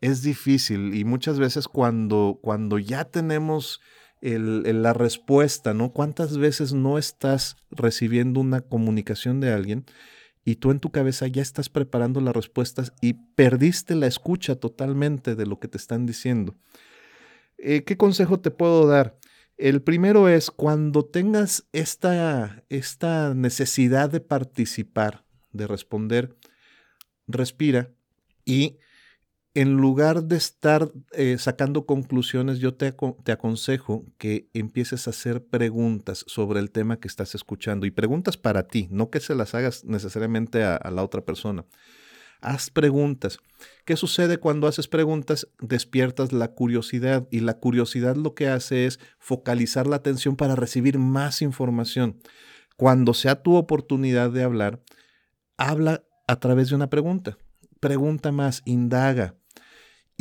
Es 0.01 0.23
difícil 0.23 0.95
y 0.95 1.05
muchas 1.05 1.39
veces 1.39 1.69
cuando, 1.69 2.39
cuando 2.43 2.79
ya 2.79 3.05
tenemos 3.05 3.81
la 4.23 4.93
respuesta, 4.93 5.73
¿no? 5.75 5.93
¿Cuántas 5.93 6.37
veces 6.37 6.73
no 6.73 6.99
estás 6.99 7.57
recibiendo 7.71 8.41
una 8.41 8.61
comunicación 8.61 9.41
de 9.41 9.53
alguien 9.53 9.87
y 10.45 10.57
tú 10.57 10.71
en 10.71 10.81
tu 10.81 10.91
cabeza 10.91 11.27
ya 11.27 11.43
estás 11.43 11.69
preparando 11.69 12.21
las 12.21 12.35
respuestas 12.35 12.93
y 13.01 13.15
perdiste 13.15 13.95
la 13.95 14.07
escucha 14.07 14.57
totalmente 14.57 15.35
de 15.35 15.47
lo 15.47 15.61
que 15.61 15.69
te 15.69 15.79
están 15.79 16.07
diciendo. 16.07 16.57
Eh, 17.59 17.85
¿Qué 17.85 17.97
consejo 17.97 18.41
te 18.41 18.51
puedo 18.51 18.87
dar? 18.87 19.19
El 19.61 19.83
primero 19.83 20.27
es 20.31 20.51
cuando 20.51 21.05
tengas 21.05 21.67
esta, 21.73 22.65
esta 22.71 23.35
necesidad 23.35 24.09
de 24.09 24.21
participar, 24.21 25.27
de 25.53 25.67
responder, 25.67 26.35
respira 27.27 27.91
y 28.47 28.79
en 29.53 29.73
lugar 29.75 30.25
de 30.25 30.37
estar 30.37 30.91
eh, 31.13 31.37
sacando 31.39 31.85
conclusiones, 31.85 32.59
yo 32.59 32.73
te, 32.73 32.95
te, 33.23 33.33
aconsejo 33.33 34.07
que 34.17 34.49
empieces 34.55 35.07
a 35.07 35.11
hacer 35.11 35.45
preguntas 35.45 36.25
sobre 36.27 36.59
el 36.59 36.71
tema 36.71 36.99
que 36.99 37.09
estás 37.09 37.35
escuchando 37.35 37.85
y 37.85 37.91
preguntas 37.91 38.39
para 38.39 38.67
ti, 38.67 38.89
no 38.91 39.11
que 39.11 39.21
se 39.21 39.35
las 39.35 39.55
hagas 39.55 39.85
necesariamente 39.85 40.65
a, 40.65 40.77
a 40.77 40.91
la 40.91 41.05
otra 41.05 41.23
persona. 41.23 41.67
Haz 42.41 42.71
preguntas. 42.71 43.39
¿Qué 43.85 43.97
sucede 43.97 44.39
cuando 44.39 44.67
haces 44.67 44.89
preguntas? 44.89 45.49
Despiertas 45.61 46.33
la 46.33 46.53
curiosidad 46.53 47.29
y 47.31 47.41
la 47.41 47.59
curiosidad 47.59 48.17
lo 48.17 48.35
que 48.35 48.49
hace 48.49 48.87
es 48.87 48.99
focalizar 49.19 49.87
la 49.87 49.97
atención 49.97 50.37
para 50.37 50.57
recibir 50.57 50.99
más 50.99 51.43
información. 51.43 52.19
Cuando 52.77 53.13
sea 53.13 53.43
tu 53.43 53.57
oportunidad 53.57 54.31
de 54.31 54.43
hablar, 54.43 54.81
habla 55.59 56.03
a 56.27 56.41
través 56.41 56.71
de 56.71 56.77
una 56.77 56.89
pregunta. 56.89 57.37
Pregunta 57.81 58.33
más, 58.33 58.63
indaga, 58.65 59.35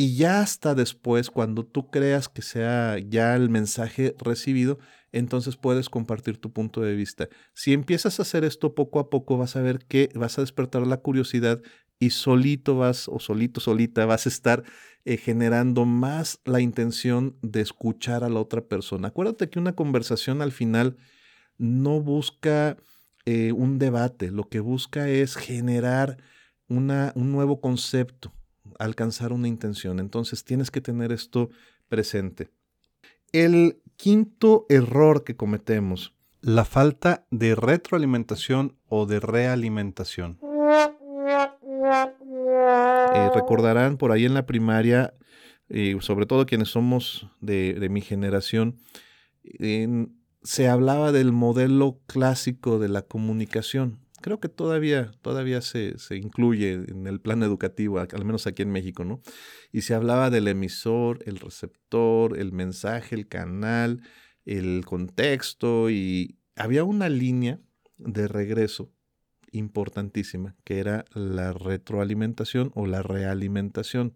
y 0.01 0.15
ya 0.15 0.39
hasta 0.39 0.75
después, 0.75 1.29
cuando 1.29 1.65
tú 1.65 1.89
creas 1.91 2.29
que 2.29 2.41
sea 2.41 2.97
ya 2.99 3.35
el 3.35 3.49
mensaje 3.49 4.15
recibido, 4.17 4.79
entonces 5.11 5.57
puedes 5.57 5.89
compartir 5.89 6.37
tu 6.37 6.53
punto 6.53 6.79
de 6.79 6.95
vista. 6.95 7.27
Si 7.53 7.73
empiezas 7.73 8.17
a 8.17 8.21
hacer 8.21 8.45
esto 8.45 8.75
poco 8.75 8.99
a 8.99 9.09
poco, 9.09 9.37
vas 9.37 9.57
a 9.57 9.61
ver 9.61 9.79
que 9.79 10.09
vas 10.15 10.37
a 10.37 10.41
despertar 10.41 10.87
la 10.87 11.01
curiosidad 11.01 11.61
y 11.99 12.11
solito 12.11 12.77
vas, 12.77 13.07
o 13.07 13.19
solito, 13.19 13.59
solita, 13.59 14.05
vas 14.05 14.25
a 14.25 14.29
estar 14.29 14.63
eh, 15.05 15.17
generando 15.17 15.85
más 15.85 16.39
la 16.45 16.61
intención 16.61 17.35
de 17.41 17.61
escuchar 17.61 18.23
a 18.23 18.29
la 18.29 18.39
otra 18.39 18.61
persona. 18.61 19.09
Acuérdate 19.09 19.49
que 19.49 19.59
una 19.59 19.73
conversación 19.73 20.41
al 20.41 20.51
final 20.51 20.97
no 21.57 22.01
busca 22.01 22.77
eh, 23.25 23.51
un 23.51 23.79
debate, 23.79 24.31
lo 24.31 24.47
que 24.47 24.61
busca 24.61 25.09
es 25.09 25.35
generar 25.35 26.17
una, 26.67 27.11
un 27.15 27.31
nuevo 27.31 27.59
concepto 27.59 28.33
alcanzar 28.79 29.33
una 29.33 29.47
intención. 29.47 29.99
Entonces 29.99 30.43
tienes 30.43 30.71
que 30.71 30.81
tener 30.81 31.11
esto 31.11 31.49
presente. 31.87 32.49
El 33.31 33.81
quinto 33.97 34.65
error 34.69 35.23
que 35.23 35.35
cometemos, 35.35 36.15
la 36.41 36.65
falta 36.65 37.27
de 37.29 37.53
retroalimentación 37.53 38.77
o 38.87 39.05
de 39.05 39.19
realimentación. 39.19 40.39
Eh, 43.29 43.35
recordarán 43.35 43.97
por 43.97 44.11
ahí 44.11 44.25
en 44.25 44.33
la 44.33 44.45
primaria, 44.45 45.13
eh, 45.69 45.97
sobre 46.01 46.25
todo 46.25 46.45
quienes 46.45 46.69
somos 46.69 47.27
de, 47.41 47.87
mi 47.89 48.01
generación, 48.01 48.79
se 50.43 50.67
hablaba 50.67 51.11
del 51.11 51.31
modelo 51.31 51.99
clásico 52.07 52.79
de 52.79 52.89
la 52.89 53.01
comunicación 53.01 53.99
creo 54.21 54.39
que 54.39 54.49
todavía, 54.49 55.11
todavía 55.21 55.61
se, 55.61 55.95
incluye 56.11 56.73
en 56.73 57.07
el 57.07 57.19
plan 57.19 57.43
educativo, 57.43 57.99
al 57.99 58.25
menos 58.25 58.47
aquí 58.47 58.61
en 58.61 58.71
México, 58.71 59.03
¿no? 59.03 59.21
Y 59.71 59.81
se 59.81 59.93
hablaba 59.93 60.29
del 60.29 60.47
emisor, 60.47 61.19
el 61.25 61.39
receptor, 61.39 62.37
el 62.37 62.51
mensaje, 62.51 63.15
el 63.15 63.27
canal, 63.27 64.01
el 64.45 64.83
contexto, 64.85 65.89
y 65.89 66.37
había 66.55 66.83
una 66.83 67.09
línea 67.09 67.59
de 67.97 68.27
regreso 68.27 68.91
importantísima, 69.51 70.55
que 70.63 70.79
era 70.79 71.05
la 71.13 71.53
retroalimentación 71.53 72.71
o 72.75 72.85
la 72.85 73.01
realimentación. 73.01 74.15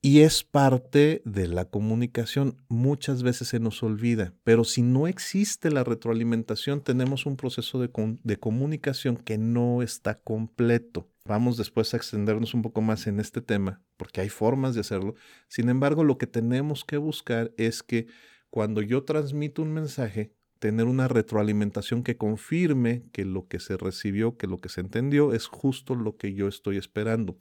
Y 0.00 0.20
es 0.20 0.44
parte 0.44 1.22
de 1.24 1.48
la 1.48 1.64
comunicación. 1.64 2.56
Muchas 2.68 3.24
veces 3.24 3.48
se 3.48 3.58
nos 3.58 3.82
olvida, 3.82 4.32
pero 4.44 4.62
si 4.62 4.82
no 4.82 5.08
existe 5.08 5.70
la 5.70 5.82
retroalimentación, 5.82 6.82
tenemos 6.82 7.26
un 7.26 7.36
proceso 7.36 7.80
de, 7.80 7.90
de, 8.22 8.36
comunicación 8.38 9.16
que 9.16 9.38
no 9.38 9.82
está 9.82 10.20
completo. 10.20 11.10
Vamos 11.24 11.56
después 11.56 11.92
a 11.92 11.96
extendernos 11.96 12.54
un 12.54 12.62
poco 12.62 12.80
más 12.80 13.08
en 13.08 13.18
este 13.18 13.40
tema, 13.40 13.82
porque 13.96 14.20
hay 14.20 14.28
formas 14.28 14.74
de 14.74 14.82
hacerlo. 14.82 15.14
Sin 15.48 15.68
embargo, 15.68 16.04
lo 16.04 16.16
que 16.16 16.28
tenemos 16.28 16.84
que 16.84 16.96
buscar 16.96 17.52
es 17.56 17.82
que 17.82 18.06
cuando 18.50 18.82
yo 18.82 19.02
transmito 19.02 19.62
un 19.62 19.72
mensaje, 19.72 20.32
tener 20.58 20.86
una 20.86 21.08
retroalimentación 21.08 22.02
que 22.02 22.16
confirme 22.16 23.04
que 23.12 23.24
lo 23.24 23.48
que 23.48 23.60
se 23.60 23.76
recibió, 23.76 24.36
que 24.36 24.46
lo 24.46 24.58
que 24.58 24.68
se 24.68 24.80
entendió 24.80 25.32
es 25.32 25.46
justo 25.46 25.94
lo 25.94 26.16
que 26.16 26.34
yo 26.34 26.48
estoy 26.48 26.76
esperando. 26.76 27.36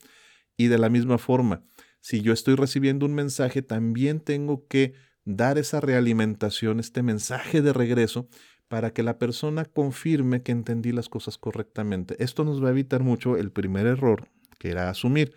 Y 0.56 0.68
de 0.68 0.78
la 0.78 0.90
misma 0.90 1.18
forma, 1.18 1.64
si 2.02 2.22
yo 2.22 2.34
estoy 2.34 2.56
recibiendo 2.56 3.06
un 3.06 3.14
mensaje, 3.14 3.62
también 3.62 4.20
tengo 4.20 4.68
que 4.68 4.94
dar 5.26 5.58
esa 5.58 5.82
realimentación, 5.82 6.80
este 6.80 7.04
mensaje 7.04 7.62
de 7.62 7.74
regreso, 7.74 8.30
para 8.68 8.92
que 8.92 9.04
la 9.04 9.18
persona 9.18 9.66
confirme 9.66 10.44
que 10.44 10.52
entendí 10.52 10.92
las 10.92 11.10
cosas 11.10 11.38
correctamente. 11.38 12.16
Esto 12.24 12.44
nos 12.44 12.64
va 12.64 12.68
a 12.68 12.72
evitar 12.72 13.04
mucho 13.04 13.38
el 13.38 13.52
primer 13.52 13.88
error, 13.88 14.30
que 14.60 14.70
era 14.70 14.90
asumir. 14.90 15.34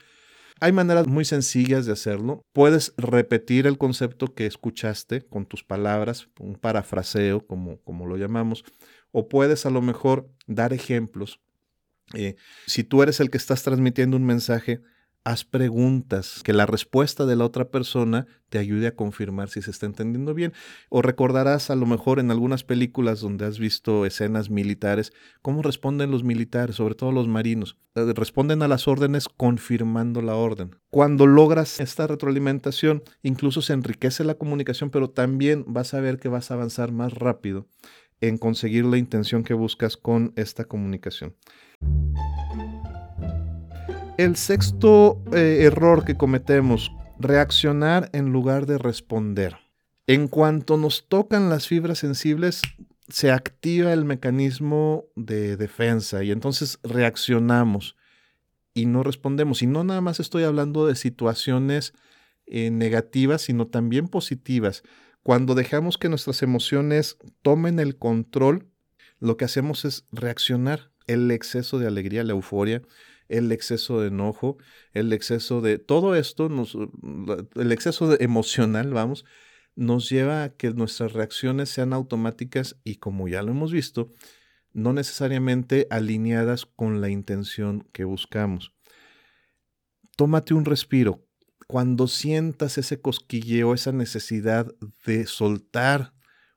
Hay 0.62 0.72
maneras 0.72 1.06
muy 1.06 1.24
sencillas 1.24 1.86
de 1.86 1.92
hacerlo. 1.92 2.44
Puedes 2.52 2.92
repetir 2.98 3.66
el 3.66 3.78
concepto 3.78 4.34
que 4.34 4.44
escuchaste 4.44 5.22
con 5.22 5.46
tus 5.46 5.64
palabras, 5.64 6.28
un 6.38 6.54
parafraseo, 6.56 7.46
como, 7.46 7.80
como 7.80 8.06
lo 8.06 8.18
llamamos, 8.18 8.64
o 9.10 9.28
puedes 9.28 9.64
a 9.64 9.70
lo 9.70 9.80
mejor 9.80 10.28
dar 10.46 10.74
ejemplos. 10.74 11.40
Eh, 12.12 12.36
si 12.66 12.84
tú 12.84 13.02
eres 13.02 13.20
el 13.20 13.30
que 13.30 13.38
estás 13.38 13.62
transmitiendo 13.62 14.18
un 14.18 14.26
mensaje, 14.26 14.82
haz 15.24 15.44
preguntas, 15.44 16.40
que 16.44 16.52
la 16.52 16.66
respuesta 16.66 17.26
de 17.26 17.36
la 17.36 17.44
otra 17.44 17.70
persona 17.70 18.26
te 18.48 18.58
ayude 18.58 18.86
a 18.86 18.96
confirmar 18.96 19.48
si 19.48 19.62
se 19.62 19.70
está 19.70 19.86
entendiendo 19.86 20.34
bien. 20.34 20.52
O 20.88 21.02
recordarás 21.02 21.70
a 21.70 21.76
lo 21.76 21.86
mejor 21.86 22.18
en 22.18 22.30
algunas 22.30 22.64
películas 22.64 23.20
donde 23.20 23.44
has 23.44 23.58
visto 23.58 24.06
escenas 24.06 24.50
militares, 24.50 25.12
cómo 25.42 25.62
responden 25.62 26.10
los 26.10 26.24
militares, 26.24 26.76
sobre 26.76 26.94
todo 26.94 27.12
los 27.12 27.28
marinos. 27.28 27.76
Eh, 27.94 28.12
responden 28.14 28.62
a 28.62 28.68
las 28.68 28.88
órdenes 28.88 29.28
confirmando 29.28 30.22
la 30.22 30.34
orden. 30.34 30.76
Cuando 30.90 31.26
logras 31.26 31.80
esta 31.80 32.06
retroalimentación, 32.06 33.02
incluso 33.22 33.62
se 33.62 33.72
enriquece 33.72 34.24
la 34.24 34.34
comunicación, 34.34 34.90
pero 34.90 35.10
también 35.10 35.64
vas 35.66 35.94
a 35.94 36.00
ver 36.00 36.18
que 36.18 36.28
vas 36.28 36.50
a 36.50 36.54
avanzar 36.54 36.92
más 36.92 37.14
rápido 37.14 37.66
en 38.20 38.36
conseguir 38.36 38.84
la 38.84 38.98
intención 38.98 39.44
que 39.44 39.54
buscas 39.54 39.96
con 39.96 40.32
esta 40.36 40.64
comunicación. 40.64 41.34
El 44.20 44.36
sexto 44.36 45.24
eh, 45.32 45.60
error 45.62 46.04
que 46.04 46.18
cometemos, 46.18 46.92
reaccionar 47.18 48.10
en 48.12 48.32
lugar 48.32 48.66
de 48.66 48.76
responder. 48.76 49.56
En 50.06 50.28
cuanto 50.28 50.76
nos 50.76 51.08
tocan 51.08 51.48
las 51.48 51.66
fibras 51.66 52.00
sensibles, 52.00 52.60
se 53.08 53.30
activa 53.30 53.94
el 53.94 54.04
mecanismo 54.04 55.06
de 55.16 55.56
defensa 55.56 56.22
y 56.22 56.32
entonces 56.32 56.78
reaccionamos 56.82 57.96
y 58.74 58.84
no 58.84 59.02
respondemos. 59.02 59.62
Y 59.62 59.66
no 59.66 59.84
nada 59.84 60.02
más 60.02 60.20
estoy 60.20 60.42
hablando 60.42 60.86
de 60.86 60.96
situaciones 60.96 61.94
eh, 62.44 62.70
negativas, 62.70 63.40
sino 63.40 63.68
también 63.68 64.06
positivas. 64.06 64.82
Cuando 65.22 65.54
dejamos 65.54 65.96
que 65.96 66.10
nuestras 66.10 66.42
emociones 66.42 67.16
tomen 67.40 67.78
el 67.78 67.96
control, 67.96 68.68
lo 69.18 69.38
que 69.38 69.46
hacemos 69.46 69.86
es 69.86 70.04
reaccionar. 70.12 70.90
El 71.06 71.30
exceso 71.30 71.78
de 71.78 71.86
alegría, 71.86 72.22
la 72.22 72.32
euforia, 72.32 72.82
el 73.30 73.52
exceso 73.52 74.00
de 74.00 74.08
enojo, 74.08 74.58
el 74.92 75.12
exceso 75.12 75.60
de 75.60 75.78
todo 75.78 76.14
esto, 76.16 76.50
el 77.54 77.72
exceso 77.72 78.20
emocional, 78.20 78.92
vamos, 78.92 79.24
nos 79.76 80.10
lleva 80.10 80.42
a 80.42 80.50
que 80.50 80.70
nuestras 80.70 81.12
reacciones 81.12 81.70
sean 81.70 81.92
automáticas 81.92 82.76
y 82.84 82.96
como 82.96 83.28
ya 83.28 83.42
lo 83.42 83.52
hemos 83.52 83.72
visto, 83.72 84.12
no 84.72 84.92
necesariamente 84.92 85.86
alineadas 85.90 86.66
con 86.66 87.00
la 87.00 87.08
intención 87.08 87.88
que 87.92 88.04
buscamos. 88.04 88.74
Tómate 90.16 90.52
un 90.52 90.64
respiro. 90.64 91.24
Cuando 91.66 92.08
sientas 92.08 92.78
ese 92.78 93.00
cosquilleo, 93.00 93.74
esa 93.74 93.92
necesidad 93.92 94.66
de 95.06 95.26
soltar 95.26 96.12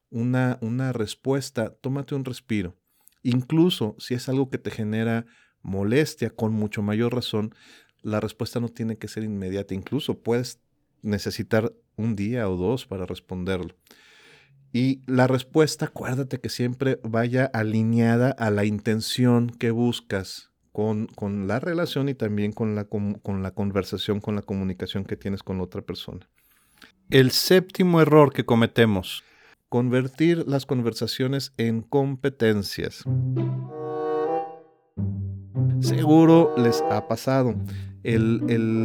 una, 0.10 0.58
una 0.62 0.92
respuesta, 0.92 1.75
tómate 1.82 2.15
un 2.15 2.25
respiro. 2.25 2.75
Incluso 3.22 3.96
si 4.00 4.15
es 4.15 4.27
algo 4.27 4.50
que 4.50 4.58
te 4.58 4.72
genera 4.72 5.25
molestia, 5.63 6.29
con 6.29 6.53
mucho 6.53 6.82
mayor 6.82 7.15
razón, 7.15 7.55
la 8.01 8.20
respuesta 8.20 8.60
no 8.60 8.70
tiene 8.70 8.98
que 8.98 9.08
ser 9.08 9.24
inmediata. 9.24 9.74
Incluso 9.74 10.20
puedes 10.20 10.60
necesitar 11.01 11.74
un 11.96 12.15
día 12.15 12.50
o 12.50 12.55
dos 12.55 12.86
para 12.86 13.05
responderlo. 13.05 13.75
Y 14.72 15.01
la 15.05 15.27
respuesta, 15.27 15.86
acuérdate 15.86 16.39
que 16.39 16.50
siempre 16.50 17.00
vaya 17.03 17.46
alineada 17.46 18.32
a 18.32 18.50
la 18.50 18.65
intención 18.65 19.50
que 19.50 19.72
buscas 19.72 20.51
con, 20.72 21.05
con 21.05 21.48
la 21.48 21.60
relación 21.60 22.10
y 22.10 22.15
también 22.15 22.51
con 22.51 22.74
la, 22.74 22.86
con, 22.86 23.13
con 23.15 23.43
la 23.43 23.51
conversación, 23.51 24.20
con 24.20 24.36
la 24.36 24.41
comunicación 24.41 25.05
que 25.05 25.15
tienes 25.15 25.43
con 25.43 25.62
otra 25.62 25.84
persona. 25.84 26.27
El 27.12 27.32
séptimo 27.32 28.01
error 28.01 28.34
que 28.34 28.46
cometemos. 28.46 29.24
Convertir 29.70 30.48
las 30.48 30.65
conversaciones 30.65 31.53
en 31.58 31.82
competencias. 31.82 33.03
Seguro 35.84 36.54
les 36.58 36.82
ha 36.90 37.08
pasado. 37.08 37.56
El, 38.04 38.42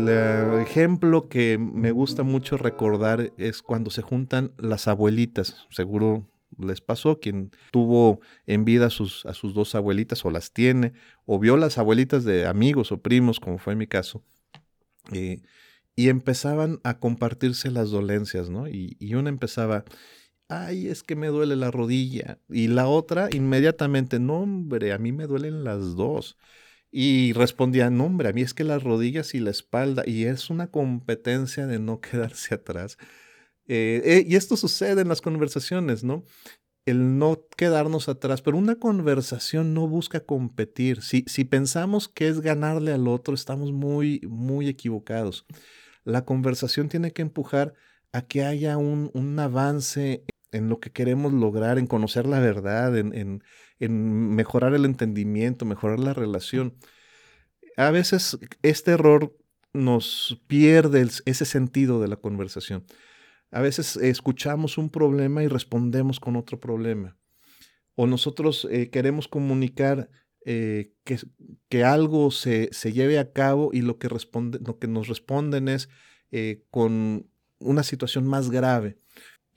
eh, 0.08 0.62
ejemplo 0.62 1.28
que 1.28 1.58
me 1.58 1.92
gusta 1.92 2.22
mucho 2.22 2.56
recordar 2.56 3.32
es 3.36 3.62
cuando 3.62 3.90
se 3.90 4.02
juntan 4.02 4.52
las 4.58 4.88
abuelitas. 4.88 5.66
Seguro 5.70 6.28
les 6.58 6.80
pasó 6.80 7.20
quien 7.20 7.50
tuvo 7.70 8.20
en 8.46 8.64
vida 8.64 8.86
a 8.86 8.90
sus, 8.90 9.24
a 9.26 9.34
sus 9.34 9.54
dos 9.54 9.74
abuelitas 9.74 10.24
o 10.24 10.30
las 10.30 10.52
tiene, 10.52 10.92
o 11.24 11.38
vio 11.38 11.56
las 11.56 11.78
abuelitas 11.78 12.24
de 12.24 12.46
amigos 12.46 12.90
o 12.90 13.00
primos, 13.00 13.38
como 13.38 13.58
fue 13.58 13.76
mi 13.76 13.86
caso. 13.86 14.22
Eh, 15.12 15.40
y 15.94 16.08
empezaban 16.08 16.80
a 16.84 16.98
compartirse 16.98 17.70
las 17.70 17.90
dolencias, 17.90 18.50
¿no? 18.50 18.68
Y, 18.68 18.96
y 19.00 19.14
una 19.14 19.30
empezaba, 19.30 19.84
ay, 20.48 20.88
es 20.88 21.02
que 21.02 21.16
me 21.16 21.28
duele 21.28 21.56
la 21.56 21.70
rodilla. 21.70 22.38
Y 22.48 22.68
la 22.68 22.88
otra 22.88 23.28
inmediatamente, 23.32 24.18
no, 24.20 24.40
hombre, 24.40 24.92
a 24.92 24.98
mí 24.98 25.12
me 25.12 25.26
duelen 25.26 25.64
las 25.64 25.96
dos. 25.96 26.36
Y 26.90 27.32
respondía, 27.34 27.90
no, 27.90 28.06
hombre, 28.06 28.28
a 28.28 28.32
mí 28.32 28.42
es 28.42 28.54
que 28.54 28.64
las 28.64 28.82
rodillas 28.82 29.34
y 29.34 29.40
la 29.40 29.50
espalda, 29.50 30.04
y 30.06 30.24
es 30.24 30.50
una 30.50 30.70
competencia 30.70 31.66
de 31.66 31.78
no 31.78 32.00
quedarse 32.00 32.54
atrás. 32.54 32.96
Eh, 33.66 34.00
eh, 34.04 34.24
y 34.26 34.36
esto 34.36 34.56
sucede 34.56 35.02
en 35.02 35.08
las 35.08 35.20
conversaciones, 35.20 36.02
¿no? 36.04 36.24
El 36.86 37.18
no 37.18 37.46
quedarnos 37.56 38.08
atrás, 38.08 38.40
pero 38.40 38.56
una 38.56 38.76
conversación 38.76 39.74
no 39.74 39.86
busca 39.86 40.20
competir. 40.20 41.02
Si, 41.02 41.24
si 41.26 41.44
pensamos 41.44 42.08
que 42.08 42.28
es 42.28 42.40
ganarle 42.40 42.92
al 42.92 43.08
otro, 43.08 43.34
estamos 43.34 43.72
muy, 43.72 44.22
muy 44.26 44.68
equivocados. 44.68 45.44
La 46.04 46.24
conversación 46.24 46.88
tiene 46.88 47.12
que 47.12 47.20
empujar 47.22 47.74
a 48.12 48.22
que 48.22 48.44
haya 48.44 48.78
un, 48.78 49.10
un 49.12 49.38
avance 49.38 50.24
en 50.52 50.68
lo 50.68 50.80
que 50.80 50.90
queremos 50.90 51.32
lograr, 51.32 51.78
en 51.78 51.86
conocer 51.86 52.26
la 52.26 52.40
verdad, 52.40 52.96
en, 52.96 53.42
mejorar 53.80 54.74
el 54.74 54.84
entendimiento, 54.84 55.64
mejorar 55.64 56.00
la 56.00 56.14
relación. 56.14 56.74
A 57.76 57.90
veces 57.90 58.38
este 58.62 58.92
error 58.92 59.36
nos 59.72 60.42
pierde 60.46 61.06
ese 61.24 61.44
sentido 61.44 62.00
de 62.00 62.08
la 62.08 62.16
conversación. 62.16 62.84
A 63.50 63.60
veces 63.60 63.96
escuchamos 63.96 64.78
un 64.78 64.90
problema 64.90 65.42
y 65.42 65.48
respondemos 65.48 66.20
con 66.20 66.36
otro 66.36 66.60
problema. 66.60 67.16
O 67.94 68.06
nosotros 68.06 68.66
eh, 68.70 68.90
queremos 68.90 69.28
comunicar 69.28 70.10
eh, 70.44 70.92
que, 71.04 71.18
que, 71.68 71.84
algo 71.84 72.30
se, 72.30 72.70
lleve 72.92 73.18
a 73.18 73.32
cabo 73.32 73.70
y 73.72 73.82
lo 73.82 73.98
que, 73.98 74.08
lo 74.08 74.78
que 74.78 74.86
nos 74.86 75.08
responden 75.08 75.68
es 75.68 75.88
eh, 76.30 76.64
con 76.70 77.28
una 77.58 77.82
situación 77.82 78.26
más 78.26 78.50
grave 78.50 78.98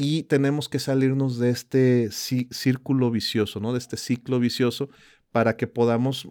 y 0.01 0.24
tenemos 0.24 0.67
que 0.67 0.79
salirnos 0.79 1.38
de 1.38 1.51
este 1.51 2.10
círculo 2.10 3.12
vicioso, 3.12 3.60
¿no? 3.60 3.72
De 3.72 3.77
este 3.77 3.98
ciclo 3.98 4.39
vicioso 4.39 4.89
para 5.31 5.58
que 5.58 5.67
podamos 5.67 6.27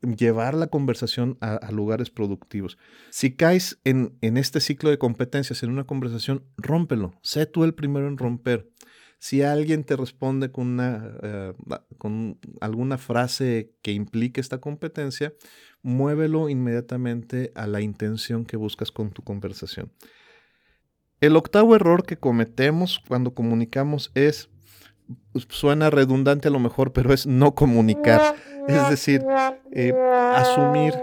llevar 0.00 0.54
la 0.54 0.68
conversación 0.68 1.36
a, 1.42 1.70
lugares 1.72 2.08
productivos. 2.08 2.78
Si 3.10 3.36
caes 3.36 3.78
en, 3.84 4.16
este 4.22 4.60
ciclo 4.60 4.88
de 4.88 4.96
competencias 4.96 5.62
en 5.62 5.70
una 5.70 5.84
conversación, 5.84 6.46
rómpelo. 6.56 7.12
Sé 7.20 7.44
tú 7.44 7.64
el 7.64 7.74
primero 7.74 8.08
en 8.08 8.16
romper. 8.16 8.70
Si 9.18 9.42
alguien 9.42 9.84
te 9.84 9.94
responde 9.94 10.50
con, 10.50 10.68
una, 10.68 11.14
eh, 11.22 11.52
con 11.98 12.38
alguna 12.62 12.96
frase 12.96 13.74
que 13.82 13.92
implique 13.92 14.40
esta 14.40 14.58
competencia, 14.58 15.34
muévelo 15.82 16.48
inmediatamente 16.48 17.52
a 17.54 17.66
la 17.66 17.82
intención 17.82 18.46
que 18.46 18.56
buscas 18.56 18.90
con 18.90 19.10
tu 19.10 19.22
conversación. 19.22 19.92
El 21.22 21.36
octavo 21.36 21.76
error 21.76 22.04
que 22.04 22.16
cometemos 22.16 23.00
cuando 23.06 23.32
comunicamos 23.32 24.10
es, 24.16 24.50
pues, 25.30 25.46
suena 25.50 25.88
redundante 25.88 26.48
a 26.48 26.50
lo 26.50 26.58
mejor, 26.58 26.92
pero 26.92 27.14
es 27.14 27.28
no 27.28 27.54
comunicar. 27.54 28.34
Es 28.66 28.90
decir, 28.90 29.22
eh, 29.70 29.92
asumir, 30.34 30.94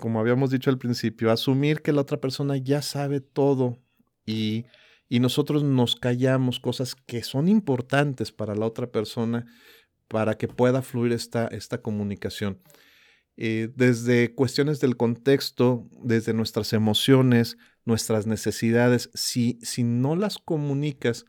como 0.00 0.18
habíamos 0.18 0.50
dicho 0.50 0.70
al 0.70 0.78
principio, 0.78 1.30
asumir 1.30 1.82
que 1.82 1.92
la 1.92 2.00
otra 2.00 2.20
persona 2.20 2.56
ya 2.56 2.82
sabe 2.82 3.20
todo 3.20 3.78
y, 4.26 4.66
nosotros 5.08 5.62
nos 5.62 5.94
callamos 5.94 6.58
cosas 6.58 6.96
que 6.96 7.22
son 7.22 7.46
importantes 7.46 8.32
para 8.32 8.56
la 8.56 8.66
otra 8.66 8.88
persona 8.88 9.46
para 10.08 10.36
que 10.36 10.48
pueda 10.48 10.82
fluir 10.82 11.12
esta, 11.12 11.46
esta 11.46 11.78
comunicación. 11.78 12.58
Eh, 13.36 13.70
desde 13.74 14.34
cuestiones 14.34 14.80
del 14.80 14.96
contexto, 14.96 15.88
desde 16.02 16.34
nuestras 16.34 16.72
emociones, 16.72 17.56
nuestras 17.84 18.26
necesidades, 18.26 19.10
si, 19.14 19.58
si 19.62 19.82
no 19.82 20.14
las 20.16 20.38
comunicas, 20.38 21.24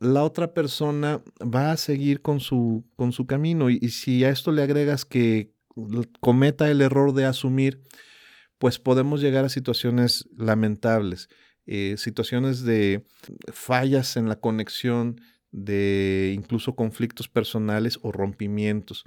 la 0.00 0.24
otra 0.24 0.54
persona 0.54 1.22
va 1.42 1.72
a 1.72 1.76
seguir 1.76 2.22
con 2.22 2.40
su, 2.40 2.84
con 2.96 3.12
su 3.12 3.26
camino. 3.26 3.70
Y, 3.70 3.78
si 3.90 4.24
a 4.24 4.30
esto 4.30 4.52
le 4.52 4.62
agregas 4.62 5.04
que 5.04 5.52
cometa 6.20 6.70
el 6.70 6.80
error 6.80 7.12
de 7.14 7.24
asumir, 7.24 7.82
pues 8.58 8.78
podemos 8.78 9.20
llegar 9.20 9.44
a 9.44 9.48
situaciones 9.48 10.28
lamentables, 10.36 11.28
eh, 11.66 11.94
situaciones 11.98 12.64
de 12.64 13.04
fallas 13.52 14.16
en 14.16 14.28
la 14.28 14.40
conexión, 14.40 15.20
de 15.50 16.32
incluso 16.34 16.74
conflictos 16.74 17.28
personales 17.28 17.98
o 18.02 18.12
rompimientos. 18.12 19.04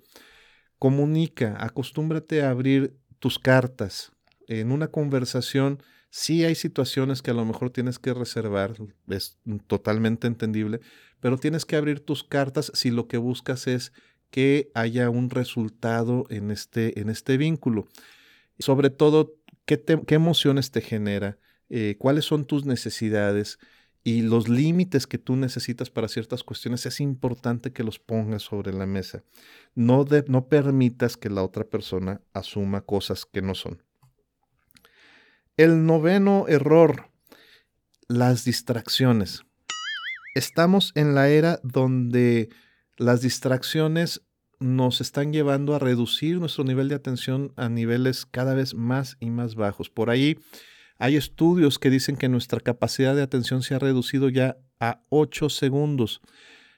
Comunica, 0.82 1.58
acostúmbrate 1.60 2.42
a 2.42 2.50
abrir 2.50 2.98
tus 3.20 3.38
cartas. 3.38 4.14
En 4.48 4.72
una 4.72 4.88
conversación, 4.88 5.78
sí 6.10 6.44
hay 6.44 6.56
situaciones 6.56 7.22
que 7.22 7.30
a 7.30 7.36
lo 7.36 7.46
mejor 7.46 7.70
tienes 7.70 8.00
que 8.00 8.16
reservar, 8.16 8.74
es 9.08 9.38
totalmente 9.68 10.26
entendible, 10.26 10.80
pero 11.20 11.38
tienes 11.38 11.66
que 11.66 11.76
abrir 11.76 12.00
tus 12.00 12.24
cartas 12.24 12.72
si 12.74 12.90
lo 12.90 13.08
que 13.08 13.18
buscas 13.18 13.68
es 13.68 13.94
que 14.32 14.72
haya 14.74 15.12
un 15.12 15.30
resultado 15.30 16.26
en 16.32 16.50
este, 16.50 17.00
en 17.00 17.12
este 17.12 17.38
vínculo. 17.38 17.88
Sobre 18.58 18.90
todo, 18.90 19.36
¿qué, 19.66 19.80
qué 20.08 20.16
emociones 20.16 20.72
te 20.72 20.82
genera? 20.82 21.38
Eh, 21.70 21.96
¿Cuáles 22.00 22.26
son 22.26 22.46
tus 22.46 22.66
necesidades? 22.66 23.60
Y 24.04 24.24
los 24.24 24.50
límites 24.50 25.06
que 25.06 25.20
tú 25.20 25.36
necesitas 25.36 25.90
para 25.90 26.08
ciertas 26.08 26.44
cuestiones 26.44 26.86
es 26.86 27.00
importante 27.00 27.72
que 27.72 27.84
los 27.84 28.00
pongas 28.00 28.42
sobre 28.42 28.74
la 28.74 28.88
mesa. 28.88 29.24
No, 29.76 30.06
no 30.28 30.48
permitas 30.48 31.18
que 31.18 31.30
la 31.30 31.44
otra 31.44 31.66
persona 31.66 32.22
asuma 32.34 32.82
cosas 32.82 33.26
que 33.26 33.42
no 33.42 33.54
son. 33.54 33.84
El 35.56 35.86
noveno 35.86 36.48
error, 36.48 37.12
las 38.08 38.44
distracciones. 38.44 39.44
Estamos 40.34 40.92
en 40.96 41.14
la 41.14 41.30
era 41.30 41.60
donde 41.62 42.50
las 42.98 43.22
distracciones 43.22 44.22
nos 44.60 45.02
están 45.02 45.34
llevando 45.34 45.76
a 45.76 45.80
reducir 45.80 46.40
nuestro 46.40 46.64
nivel 46.64 46.88
de 46.88 46.96
atención 46.96 47.52
a 47.56 47.68
niveles 47.68 48.26
cada 48.26 48.54
vez 48.54 48.74
más 48.74 49.18
y 49.20 49.30
más 49.30 49.56
bajos. 49.56 49.90
Por 49.90 50.10
ahí 50.10 50.38
hay 51.02 51.16
estudios 51.16 51.80
que 51.80 51.90
dicen 51.90 52.16
que 52.16 52.30
nuestra 52.30 52.60
capacidad 52.60 53.16
de 53.16 53.24
atención 53.24 53.64
se 53.64 53.74
ha 53.74 53.80
reducido 53.80 54.30
ya 54.30 54.60
a 54.80 55.02
8 55.10 55.50
segundos. 55.50 56.22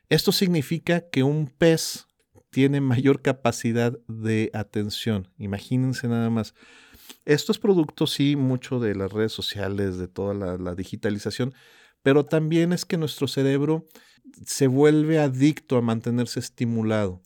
Esto 0.07 0.31
significa 0.31 1.09
que 1.09 1.23
un 1.23 1.47
pez 1.47 2.07
tiene 2.49 2.79
mayor 2.79 3.21
capacidad 3.21 3.99
de 4.07 4.49
atención. 4.53 5.27
Imagínense 5.37 6.07
nada 6.07 6.29
más. 6.29 6.55
Esto 7.25 7.51
es 7.51 7.59
producto, 7.59 8.07
sí, 8.07 8.37
mucho 8.37 8.79
de 8.79 8.95
las 8.95 9.11
redes 9.11 9.33
sociales, 9.33 9.97
de 9.97 10.07
toda 10.07 10.33
la, 10.33 10.57
la 10.57 10.73
digitalización, 10.73 11.53
pero 12.01 12.25
también 12.25 12.71
es 12.71 12.85
que 12.85 12.95
nuestro 12.95 13.27
cerebro 13.27 13.83
se 14.45 14.67
vuelve 14.67 15.19
adicto 15.19 15.75
a 15.75 15.81
mantenerse 15.81 16.39
estimulado 16.39 17.21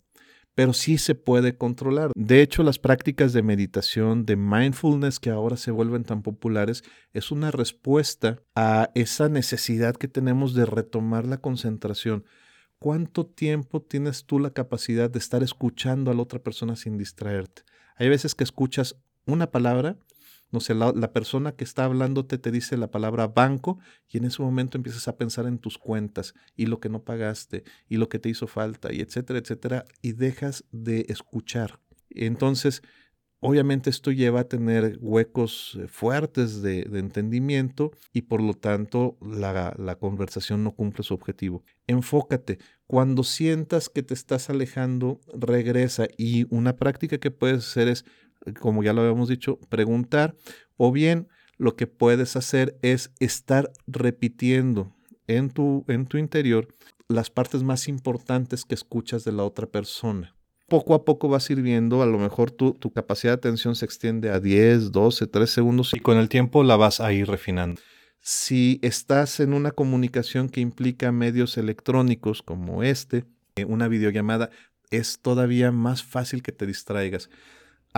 pero 0.58 0.72
sí 0.72 0.98
se 0.98 1.14
puede 1.14 1.56
controlar. 1.56 2.10
De 2.16 2.42
hecho, 2.42 2.64
las 2.64 2.80
prácticas 2.80 3.32
de 3.32 3.44
meditación, 3.44 4.26
de 4.26 4.34
mindfulness 4.34 5.20
que 5.20 5.30
ahora 5.30 5.56
se 5.56 5.70
vuelven 5.70 6.02
tan 6.02 6.22
populares, 6.22 6.82
es 7.12 7.30
una 7.30 7.52
respuesta 7.52 8.42
a 8.56 8.90
esa 8.96 9.28
necesidad 9.28 9.94
que 9.94 10.08
tenemos 10.08 10.54
de 10.54 10.66
retomar 10.66 11.26
la 11.26 11.36
concentración. 11.36 12.24
¿Cuánto 12.80 13.24
tiempo 13.24 13.82
tienes 13.82 14.24
tú 14.24 14.40
la 14.40 14.50
capacidad 14.50 15.08
de 15.08 15.20
estar 15.20 15.44
escuchando 15.44 16.10
a 16.10 16.14
la 16.14 16.22
otra 16.22 16.40
persona 16.40 16.74
sin 16.74 16.98
distraerte? 16.98 17.62
Hay 17.94 18.08
veces 18.08 18.34
que 18.34 18.42
escuchas 18.42 18.96
una 19.26 19.52
palabra 19.52 19.96
no 20.50 20.60
sé, 20.60 20.74
la, 20.74 21.12
persona 21.12 21.52
que 21.52 21.64
está 21.64 21.84
hablándote 21.84 22.38
te 22.38 22.50
dice 22.50 22.76
la 22.76 22.90
palabra 22.90 23.26
banco 23.26 23.78
y 24.08 24.18
en 24.18 24.24
ese 24.24 24.42
momento 24.42 24.78
empiezas 24.78 25.08
a 25.08 25.16
pensar 25.16 25.46
en 25.46 25.58
tus 25.58 25.78
cuentas 25.78 26.34
y 26.56 26.66
lo 26.66 26.80
que 26.80 26.88
no 26.88 27.02
pagaste 27.02 27.64
y 27.88 27.96
lo 27.96 28.08
que 28.08 28.18
te 28.18 28.28
hizo 28.28 28.46
falta 28.46 28.92
y 28.92 29.00
etcétera, 29.00 29.38
etcétera, 29.38 29.84
y 30.00 30.12
dejas 30.12 30.64
de 30.72 31.06
escuchar. 31.08 31.80
Entonces, 32.10 32.82
Obviamente 33.40 33.88
esto 33.88 34.10
lleva 34.10 34.40
a 34.40 34.48
tener 34.48 34.98
huecos 35.00 35.78
eh, 35.80 35.86
fuertes 35.86 36.60
de, 36.60 36.80
entendimiento 36.94 37.92
y 38.12 38.22
por 38.22 38.42
lo 38.42 38.54
tanto 38.54 39.16
la, 39.22 39.76
la, 39.78 39.94
conversación 39.96 40.64
no 40.64 40.72
cumple 40.72 41.04
su 41.04 41.14
objetivo. 41.14 41.62
Enfócate. 41.86 42.58
Cuando 42.88 43.22
sientas 43.22 43.88
que 43.88 44.02
te 44.02 44.14
estás 44.14 44.50
alejando, 44.50 45.20
regresa 45.32 46.08
y 46.16 46.52
una 46.52 46.76
práctica 46.76 47.18
que 47.18 47.30
puedes 47.30 47.58
hacer 47.58 47.86
es, 47.86 48.04
como 48.60 48.82
ya 48.82 48.92
lo 48.92 49.02
habíamos 49.02 49.28
dicho, 49.28 49.58
preguntar 49.68 50.34
o 50.76 50.92
bien 50.92 51.28
lo 51.56 51.76
que 51.76 51.86
puedes 51.86 52.36
hacer 52.36 52.78
es 52.82 53.12
estar 53.18 53.70
repitiendo 53.86 54.94
en 55.26 55.50
tu, 55.50 55.84
en 55.88 56.06
tu 56.06 56.18
interior 56.18 56.68
las 57.08 57.30
partes 57.30 57.62
más 57.62 57.88
importantes 57.88 58.64
que 58.64 58.74
escuchas 58.74 59.24
de 59.24 59.32
la 59.32 59.44
otra 59.44 59.66
persona. 59.66 60.34
Poco 60.68 60.94
a 60.94 61.04
poco 61.04 61.28
vas 61.28 61.44
sirviendo, 61.44 62.02
a 62.02 62.06
lo 62.06 62.18
mejor 62.18 62.50
tu, 62.50 62.74
tu 62.74 62.90
capacidad 62.90 63.32
de 63.32 63.38
atención 63.38 63.74
se 63.74 63.86
extiende 63.86 64.30
a 64.30 64.38
10, 64.38 64.92
12, 64.92 65.26
3 65.26 65.50
segundos. 65.50 65.94
Y 65.94 66.00
con 66.00 66.18
el 66.18 66.28
tiempo 66.28 66.62
la 66.62 66.76
vas 66.76 67.00
a 67.00 67.12
ir 67.12 67.26
refinando. 67.26 67.80
Si 68.20 68.78
estás 68.82 69.40
en 69.40 69.54
una 69.54 69.70
comunicación 69.70 70.50
que 70.50 70.60
implica 70.60 71.10
medios 71.10 71.56
electrónicos 71.56 72.42
como 72.42 72.82
este, 72.82 73.24
eh, 73.56 73.64
una 73.64 73.88
videollamada, 73.88 74.50
es 74.90 75.20
todavía 75.20 75.72
más 75.72 76.02
fácil 76.02 76.42
que 76.42 76.52
te 76.52 76.66
distraigas. 76.66 77.30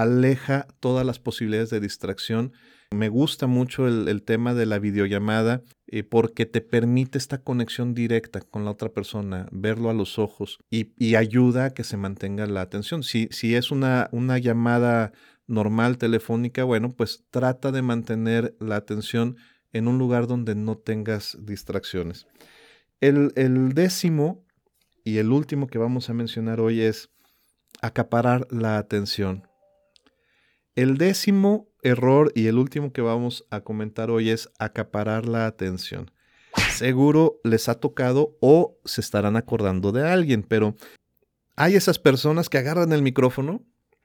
Aleja 0.03 0.67
todas 0.81 1.05
las 1.07 1.19
posibilidades 1.19 1.71
de 1.71 1.81
distracción 1.81 2.53
me 2.93 3.09
gusta 3.09 3.47
mucho 3.47 3.87
el, 3.87 4.23
tema 4.23 4.53
de 4.53 4.67
la 4.67 4.81
videollamada 4.81 5.63
eh, 5.87 6.03
porque 6.03 6.45
te 6.45 6.61
permite 6.61 7.19
esta 7.19 7.39
conexión 7.39 7.95
directa 7.95 8.41
con 8.41 8.65
la 8.65 8.73
otra 8.73 8.89
persona, 8.89 9.47
verlo 9.53 9.91
a 9.91 9.95
los 9.95 10.19
ojos 10.19 10.59
y, 10.71 11.15
ayuda 11.15 11.67
a 11.67 11.71
que 11.71 11.85
se 11.85 11.97
mantenga 11.97 12.47
la 12.47 12.63
atención. 12.63 13.05
Si, 13.05 13.29
es 13.31 13.71
una, 13.71 14.09
una 14.11 14.39
llamada 14.39 15.13
normal 15.47 15.99
telefónica, 15.99 16.65
bueno, 16.65 16.91
pues 16.91 17.25
trata 17.31 17.71
de 17.71 17.83
mantener 17.83 18.57
la 18.59 18.75
atención 18.75 19.37
en 19.73 19.87
un 19.87 19.99
lugar 19.99 20.27
donde 20.27 20.57
no 20.57 20.77
tengas 20.77 21.39
distracciones. 21.41 22.27
El, 23.01 23.33
el, 23.37 23.73
décimo 23.73 24.45
y 25.05 25.19
el 25.19 25.31
último 25.31 25.69
que 25.69 25.79
vamos 25.79 26.11
a 26.11 26.15
mencionar 26.15 26.61
hoy 26.61 26.81
es 26.81 27.09
acaparar 27.83 28.49
la 28.51 28.79
atención. 28.79 29.50
El 30.77 30.99
décimo 30.99 31.69
error 31.83 32.33
y 32.35 32.47
el 32.47 32.59
último 32.59 32.93
que 32.93 33.01
vamos 33.01 33.45
a 33.51 33.63
comentar 33.63 34.11
hoy 34.11 34.31
es 34.31 34.49
acaparar 34.59 35.27
la 35.27 35.47
atención. 35.47 36.11
Seguro 36.73 37.41
les 37.45 37.69
ha 37.69 37.75
tocado 37.81 38.37
o 38.41 38.79
se 38.85 39.01
estarán 39.01 39.37
acordando 39.37 39.93
de 39.93 40.09
alguien, 40.09 40.43
pero 40.43 40.77
hay 41.57 41.75
esas 41.75 41.99
personas 41.99 42.49
que 42.49 42.59
agarran 42.59 42.93
el 42.93 43.03
micrófono 43.03 43.65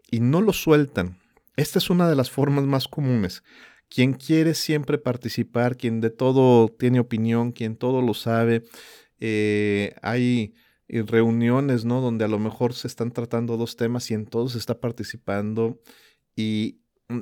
y 0.10 0.20
no 0.20 0.42
lo 0.42 0.54
sueltan. 0.54 1.20
Esta 1.56 1.80
es 1.80 1.90
una 1.90 2.10
de 2.10 2.16
las 2.16 2.30
formas 2.30 2.66
más 2.66 2.88
comunes. 2.88 3.44
Quien 3.88 4.14
quiere 4.14 4.56
siempre 4.56 4.98
participar, 4.98 5.78
quien 5.78 6.02
de 6.02 6.10
todo 6.10 6.68
tiene 6.68 7.00
opinión, 7.00 7.52
quien 7.52 7.78
todo 7.78 8.02
lo 8.02 8.14
sabe. 8.14 8.64
Eh, 9.20 9.96
hay 10.02 10.54
reuniones, 10.90 11.86
¿no? 11.86 12.02
Donde 12.02 12.26
a 12.26 12.28
lo 12.28 12.40
mejor 12.40 12.74
se 12.74 12.88
están 12.88 13.12
tratando 13.12 13.58
dos 13.58 13.76
temas 13.76 14.10
y 14.12 14.16
en 14.16 14.26
todos 14.26 14.56
está 14.56 14.80
participando. 14.80 15.80
Y 16.36 16.80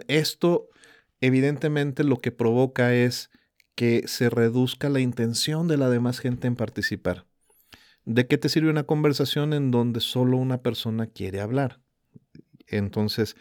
esto 0.08 0.70
evidentemente 1.22 2.04
lo 2.04 2.18
que 2.18 2.32
provoca 2.32 2.94
es 2.94 3.30
que 3.76 4.08
se 4.08 4.30
reduzca 4.30 4.90
la 4.90 5.00
intención 5.00 5.68
de 5.68 5.78
la 5.78 5.90
demás 5.90 6.20
gente 6.20 6.48
en 6.48 6.56
participar. 6.56 7.26
¿De 8.06 8.28
qué 8.28 8.38
te 8.38 8.50
sirve 8.50 8.70
una 8.70 8.84
conversación 8.84 9.54
en 9.54 9.72
donde 9.72 10.02
solo 10.02 10.38
una 10.38 10.62
persona 10.62 11.08
quiere 11.08 11.40
hablar? 11.40 11.80
Entonces, 12.68 13.36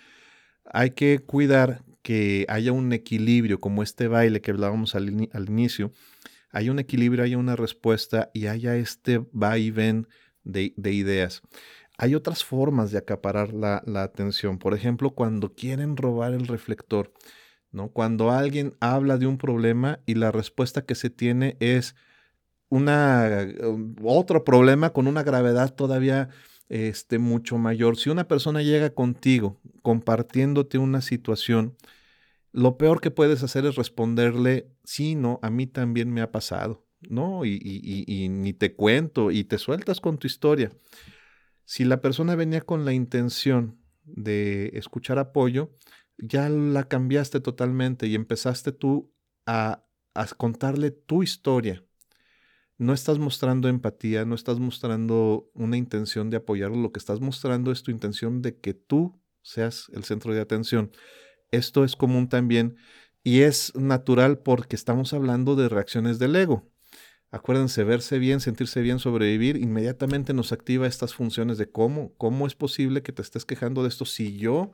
hay 0.64 0.90
que 0.90 1.18
cuidar 1.18 1.84
que 2.02 2.46
haya 2.48 2.72
un 2.72 2.92
equilibrio, 2.92 3.60
como 3.60 3.82
este 3.82 4.08
baile 4.08 4.40
que 4.40 4.52
hablábamos 4.52 4.94
al, 4.94 5.08
inicio, 5.48 5.92
hay 6.50 6.70
un 6.70 6.78
equilibrio, 6.78 7.24
haya 7.24 7.38
una 7.38 7.56
respuesta 7.56 8.30
y 8.32 8.46
haya 8.46 8.76
este 8.76 9.18
va 9.18 9.58
y 9.58 9.70
ven 9.70 10.06
de 10.44 10.72
ideas. 10.92 11.42
Hay 11.98 12.14
otras 12.14 12.44
formas 12.44 12.90
de 12.90 12.98
acaparar 12.98 13.52
la, 13.52 13.82
atención. 14.02 14.58
Por 14.58 14.74
ejemplo, 14.74 15.10
cuando 15.10 15.54
quieren 15.54 15.96
robar 15.96 16.32
el 16.32 16.46
reflector, 16.46 17.12
¿no? 17.70 17.88
Cuando 17.90 18.30
alguien 18.30 18.74
habla 18.80 19.18
de 19.18 19.26
un 19.26 19.38
problema 19.38 20.00
y 20.06 20.14
la 20.14 20.32
respuesta 20.32 20.84
que 20.84 20.94
se 20.94 21.10
tiene 21.10 21.56
es 21.60 21.94
una, 22.68 23.46
um, 23.62 23.94
otro 24.02 24.44
problema 24.44 24.90
con 24.90 25.06
una 25.06 25.22
gravedad 25.22 25.74
todavía 25.74 26.30
este, 26.68 27.18
mucho 27.18 27.58
mayor. 27.58 27.96
Si 27.98 28.10
una 28.10 28.28
persona 28.28 28.62
llega 28.62 28.90
contigo 28.90 29.60
compartiéndote 29.82 30.78
una 30.78 31.02
situación, 31.02 31.76
lo 32.52 32.78
peor 32.78 33.00
que 33.00 33.10
puedes 33.10 33.42
hacer 33.42 33.66
es 33.66 33.76
responderle, 33.76 34.68
sí, 34.84 35.14
no, 35.14 35.38
a 35.42 35.50
mí 35.50 35.66
también 35.66 36.10
me 36.12 36.22
ha 36.22 36.32
pasado, 36.32 36.86
¿no? 37.08 37.44
Y, 37.44 37.60
y 37.62 38.28
ni 38.28 38.52
te 38.54 38.74
cuento 38.74 39.30
y 39.30 39.44
te 39.44 39.58
sueltas 39.58 40.00
con 40.00 40.18
tu 40.18 40.26
historia. 40.26 40.70
Si 41.64 41.84
la 41.84 42.00
persona 42.00 42.34
venía 42.34 42.60
con 42.60 42.84
la 42.84 42.92
intención 42.92 43.78
de 44.04 44.70
escuchar 44.74 45.18
apoyo, 45.18 45.70
ya 46.18 46.48
la 46.48 46.88
cambiaste 46.88 47.40
totalmente 47.40 48.06
y 48.06 48.14
empezaste 48.14 48.72
tú 48.72 49.12
a, 49.46 49.84
contarle 50.36 50.90
tu 50.90 51.22
historia. 51.22 51.84
No 52.78 52.92
estás 52.92 53.18
mostrando 53.18 53.68
empatía, 53.68 54.24
no 54.24 54.34
estás 54.34 54.58
mostrando 54.58 55.50
una 55.54 55.76
intención 55.76 56.30
de 56.30 56.38
apoyarlo, 56.38 56.76
lo 56.76 56.92
que 56.92 56.98
estás 56.98 57.20
mostrando 57.20 57.70
es 57.72 57.82
tu 57.82 57.90
intención 57.90 58.42
de 58.42 58.58
que 58.58 58.74
tú 58.74 59.20
seas 59.42 59.88
el 59.92 60.04
centro 60.04 60.34
de 60.34 60.40
atención. 60.40 60.92
Esto 61.50 61.84
es 61.84 61.96
común 61.96 62.28
también 62.28 62.76
y 63.22 63.40
es 63.42 63.74
natural 63.74 64.38
porque 64.38 64.76
estamos 64.76 65.12
hablando 65.12 65.54
de 65.56 65.68
reacciones 65.68 66.18
del 66.18 66.36
ego. 66.36 66.71
Acuérdense, 67.32 67.82
verse 67.82 68.18
bien, 68.18 68.40
sentirse 68.40 68.82
bien, 68.82 68.98
sobrevivir, 68.98 69.56
inmediatamente 69.56 70.34
nos 70.34 70.52
activa 70.52 70.86
estas 70.86 71.14
funciones 71.14 71.56
de 71.56 71.70
cómo, 71.70 72.12
cómo 72.18 72.46
es 72.46 72.54
posible 72.54 73.02
que 73.02 73.10
te 73.10 73.22
estés 73.22 73.46
quejando 73.46 73.82
de 73.82 73.88
esto 73.88 74.04
si 74.04 74.36
yo 74.36 74.72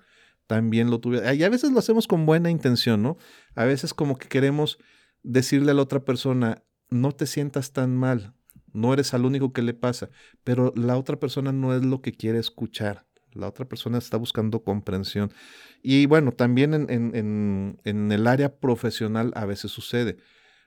también 0.48 0.90
lo 0.90 0.98
tuviera. 0.98 1.32
Y 1.34 1.44
a 1.44 1.50
veces 1.50 1.70
lo 1.70 1.78
hacemos 1.78 2.08
con 2.08 2.26
buena 2.26 2.50
intención, 2.50 3.00
¿no? 3.00 3.16
A 3.54 3.64
veces 3.64 3.94
como 3.94 4.18
que 4.18 4.26
queremos 4.26 4.78
decirle 5.22 5.70
a 5.70 5.74
la 5.74 5.82
otra 5.82 6.04
persona, 6.04 6.64
no 6.90 7.12
te 7.12 7.26
sientas 7.26 7.72
tan 7.72 7.96
mal, 7.96 8.34
no 8.72 8.92
eres 8.92 9.14
al 9.14 9.24
único 9.24 9.52
que 9.52 9.62
le 9.62 9.72
pasa, 9.72 10.10
pero 10.42 10.72
la 10.74 10.98
otra 10.98 11.20
persona 11.20 11.52
no 11.52 11.76
es 11.76 11.84
lo 11.84 12.02
que 12.02 12.10
quiere 12.10 12.40
escuchar. 12.40 13.06
La 13.34 13.46
otra 13.46 13.68
persona 13.68 13.98
está 13.98 14.16
buscando 14.16 14.64
comprensión. 14.64 15.32
Y 15.80 16.06
bueno, 16.06 16.32
también 16.32 16.74
en, 16.74 16.90
en, 16.90 17.80
en 17.84 18.10
el 18.10 18.26
área 18.26 18.56
profesional 18.58 19.30
a 19.36 19.44
veces 19.44 19.70
sucede. 19.70 20.16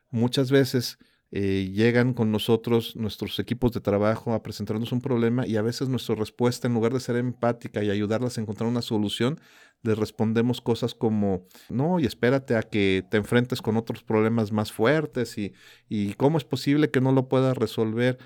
Muchas 0.09 0.51
veces 0.51 0.97
eh, 1.31 1.71
llegan 1.73 2.13
con 2.13 2.29
nosotros 2.31 2.95
nuestros 2.97 3.39
equipos 3.39 3.71
de 3.71 3.79
trabajo 3.79 4.33
a 4.33 4.43
presentarnos 4.43 4.91
un 4.91 4.99
problema 4.99 5.47
y 5.47 5.55
a 5.55 5.61
veces 5.61 5.87
nuestra 5.87 6.15
respuesta, 6.15 6.67
en 6.67 6.73
lugar 6.73 6.93
de 6.93 6.99
ser 6.99 7.15
empática 7.15 7.81
y 7.83 7.89
ayudarlas 7.89 8.37
a 8.37 8.41
encontrar 8.41 8.69
una 8.69 8.81
solución, 8.81 9.39
les 9.83 9.97
respondemos 9.97 10.59
cosas 10.59 10.93
como, 10.93 11.47
no, 11.69 11.99
y 11.99 12.05
espérate 12.05 12.55
a 12.55 12.63
que 12.63 13.05
te 13.09 13.17
enfrentes 13.17 13.61
con 13.61 13.77
otros 13.77 14.03
problemas 14.03 14.51
más 14.51 14.71
fuertes 14.71 15.37
y, 15.37 15.53
y 15.89 16.13
cómo 16.15 16.37
es 16.37 16.43
posible 16.43 16.91
que 16.91 17.01
no 17.01 17.11
lo 17.11 17.29
puedas 17.29 17.57
resolver. 17.57 18.17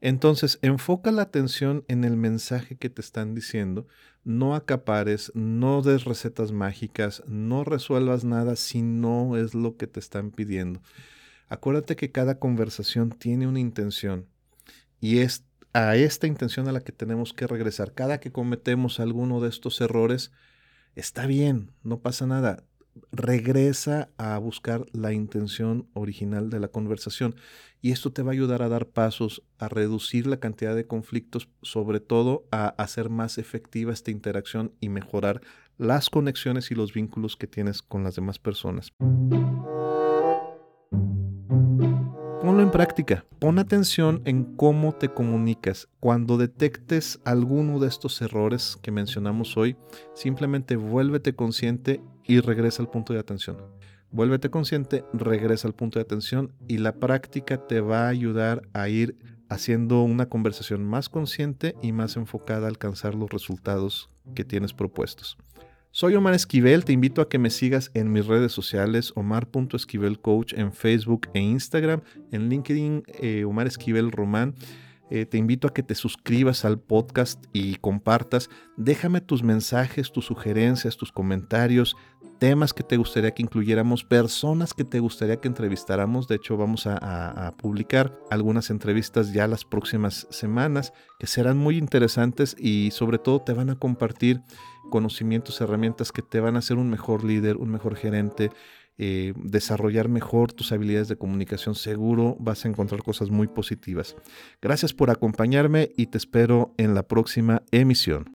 Entonces, 0.00 0.58
enfoca 0.62 1.12
la 1.12 1.22
atención 1.22 1.84
en 1.88 2.04
el 2.04 2.16
mensaje 2.16 2.76
que 2.76 2.90
te 2.90 3.00
están 3.00 3.34
diciendo, 3.34 3.86
no 4.24 4.54
acapares, 4.54 5.32
no 5.34 5.82
des 5.82 6.04
recetas 6.04 6.52
mágicas, 6.52 7.22
no 7.26 7.64
resuelvas 7.64 8.24
nada 8.24 8.56
si 8.56 8.82
no 8.82 9.36
es 9.36 9.54
lo 9.54 9.76
que 9.76 9.86
te 9.86 10.00
están 10.00 10.30
pidiendo. 10.30 10.80
Acuérdate 11.52 11.96
que 11.96 12.10
cada 12.10 12.38
conversación 12.38 13.10
tiene 13.10 13.46
una 13.46 13.60
intención 13.60 14.26
y 15.02 15.18
es 15.18 15.44
a 15.74 15.96
esta 15.96 16.26
intención 16.26 16.66
a 16.66 16.72
la 16.72 16.80
que 16.80 16.92
tenemos 16.92 17.34
que 17.34 17.46
regresar. 17.46 17.92
Cada 17.92 18.20
que 18.20 18.32
cometemos 18.32 19.00
alguno 19.00 19.38
de 19.42 19.50
estos 19.50 19.82
errores, 19.82 20.32
está 20.96 21.26
bien, 21.26 21.72
no 21.82 22.00
pasa 22.00 22.26
nada. 22.26 22.64
Regresa 23.10 24.08
a 24.16 24.38
buscar 24.38 24.86
la 24.92 25.12
intención 25.12 25.90
original 25.92 26.48
de 26.48 26.58
la 26.58 26.68
conversación 26.68 27.34
y 27.82 27.92
esto 27.92 28.14
te 28.14 28.22
va 28.22 28.30
a 28.30 28.32
ayudar 28.32 28.62
a 28.62 28.70
dar 28.70 28.86
pasos, 28.86 29.42
a 29.58 29.68
reducir 29.68 30.26
la 30.26 30.38
cantidad 30.38 30.74
de 30.74 30.86
conflictos, 30.86 31.50
sobre 31.60 32.00
todo 32.00 32.46
a 32.50 32.68
hacer 32.68 33.10
más 33.10 33.36
efectiva 33.36 33.92
esta 33.92 34.10
interacción 34.10 34.72
y 34.80 34.88
mejorar 34.88 35.42
las 35.76 36.08
conexiones 36.08 36.70
y 36.70 36.74
los 36.74 36.94
vínculos 36.94 37.36
que 37.36 37.46
tienes 37.46 37.82
con 37.82 38.04
las 38.04 38.14
demás 38.16 38.38
personas. 38.38 38.90
Ponlo 42.42 42.60
en 42.60 42.72
práctica. 42.72 43.24
Pon 43.38 43.60
atención 43.60 44.20
en 44.24 44.56
cómo 44.56 44.96
te 44.96 45.08
comunicas. 45.08 45.88
Cuando 46.00 46.38
detectes 46.38 47.20
alguno 47.24 47.78
de 47.78 47.86
estos 47.86 48.20
errores 48.20 48.76
que 48.82 48.90
mencionamos 48.90 49.56
hoy, 49.56 49.76
simplemente 50.12 50.74
vuélvete 50.74 51.36
consciente 51.36 52.00
y 52.24 52.40
regresa 52.40 52.82
al 52.82 52.90
punto 52.90 53.12
de 53.12 53.20
atención. 53.20 53.58
Vuélvete 54.10 54.50
consciente, 54.50 55.04
regresa 55.12 55.68
al 55.68 55.76
punto 55.76 56.00
de 56.00 56.02
atención 56.02 56.52
y 56.66 56.78
la 56.78 56.96
práctica 56.96 57.64
te 57.68 57.80
va 57.80 58.06
a 58.06 58.08
ayudar 58.08 58.62
a 58.72 58.88
ir 58.88 59.16
haciendo 59.48 60.02
una 60.02 60.28
conversación 60.28 60.84
más 60.84 61.08
consciente 61.08 61.76
y 61.80 61.92
más 61.92 62.16
enfocada 62.16 62.66
a 62.66 62.70
alcanzar 62.70 63.14
los 63.14 63.30
resultados 63.30 64.08
que 64.34 64.44
tienes 64.44 64.72
propuestos. 64.72 65.38
Soy 65.94 66.14
Omar 66.14 66.32
Esquivel, 66.32 66.86
te 66.86 66.94
invito 66.94 67.20
a 67.20 67.28
que 67.28 67.38
me 67.38 67.50
sigas 67.50 67.90
en 67.92 68.10
mis 68.10 68.24
redes 68.24 68.50
sociales, 68.50 69.12
omar.esquivelcoach 69.14 70.54
en 70.54 70.72
Facebook 70.72 71.28
e 71.34 71.40
Instagram, 71.40 72.00
en 72.30 72.48
LinkedIn, 72.48 73.02
eh, 73.20 73.44
Omar 73.44 73.66
Esquivel 73.66 74.10
Román. 74.10 74.54
Eh, 75.10 75.26
te 75.26 75.36
invito 75.36 75.68
a 75.68 75.74
que 75.74 75.82
te 75.82 75.94
suscribas 75.94 76.64
al 76.64 76.80
podcast 76.80 77.44
y 77.52 77.74
compartas. 77.74 78.48
Déjame 78.78 79.20
tus 79.20 79.42
mensajes, 79.42 80.10
tus 80.10 80.24
sugerencias, 80.24 80.96
tus 80.96 81.12
comentarios, 81.12 81.94
temas 82.38 82.72
que 82.72 82.82
te 82.82 82.96
gustaría 82.96 83.32
que 83.32 83.42
incluyéramos, 83.42 84.02
personas 84.02 84.72
que 84.72 84.84
te 84.84 84.98
gustaría 84.98 85.36
que 85.36 85.48
entrevistáramos. 85.48 86.26
De 86.26 86.36
hecho, 86.36 86.56
vamos 86.56 86.86
a, 86.86 87.54
publicar 87.58 88.18
algunas 88.30 88.70
entrevistas 88.70 89.34
ya 89.34 89.46
las 89.46 89.66
próximas 89.66 90.26
semanas 90.30 90.94
que 91.18 91.26
serán 91.26 91.58
muy 91.58 91.76
interesantes 91.76 92.56
y 92.58 92.90
sobre 92.92 93.18
todo 93.18 93.42
te 93.42 93.52
van 93.52 93.68
a 93.68 93.78
compartir 93.78 94.40
conocimientos, 94.92 95.58
herramientas 95.62 96.12
que 96.12 96.20
te 96.20 96.38
van 96.38 96.54
a 96.56 96.58
hacer 96.58 96.76
un 96.76 96.90
mejor 96.90 97.24
líder, 97.24 97.56
un 97.56 97.70
mejor 97.70 97.96
gerente, 97.96 98.50
eh, 98.98 99.32
desarrollar 99.36 100.10
mejor 100.10 100.52
tus 100.52 100.70
habilidades 100.70 101.08
de 101.08 101.16
comunicación, 101.16 101.74
seguro 101.74 102.36
vas 102.38 102.66
a 102.66 102.68
encontrar 102.68 103.02
cosas 103.02 103.30
muy 103.30 103.48
positivas. 103.48 104.16
Gracias 104.60 104.92
por 104.92 105.08
acompañarme 105.08 105.92
y 105.96 106.08
te 106.08 106.18
espero 106.18 106.74
en 106.76 106.94
la 106.94 107.04
próxima 107.04 107.62
emisión. 107.70 108.34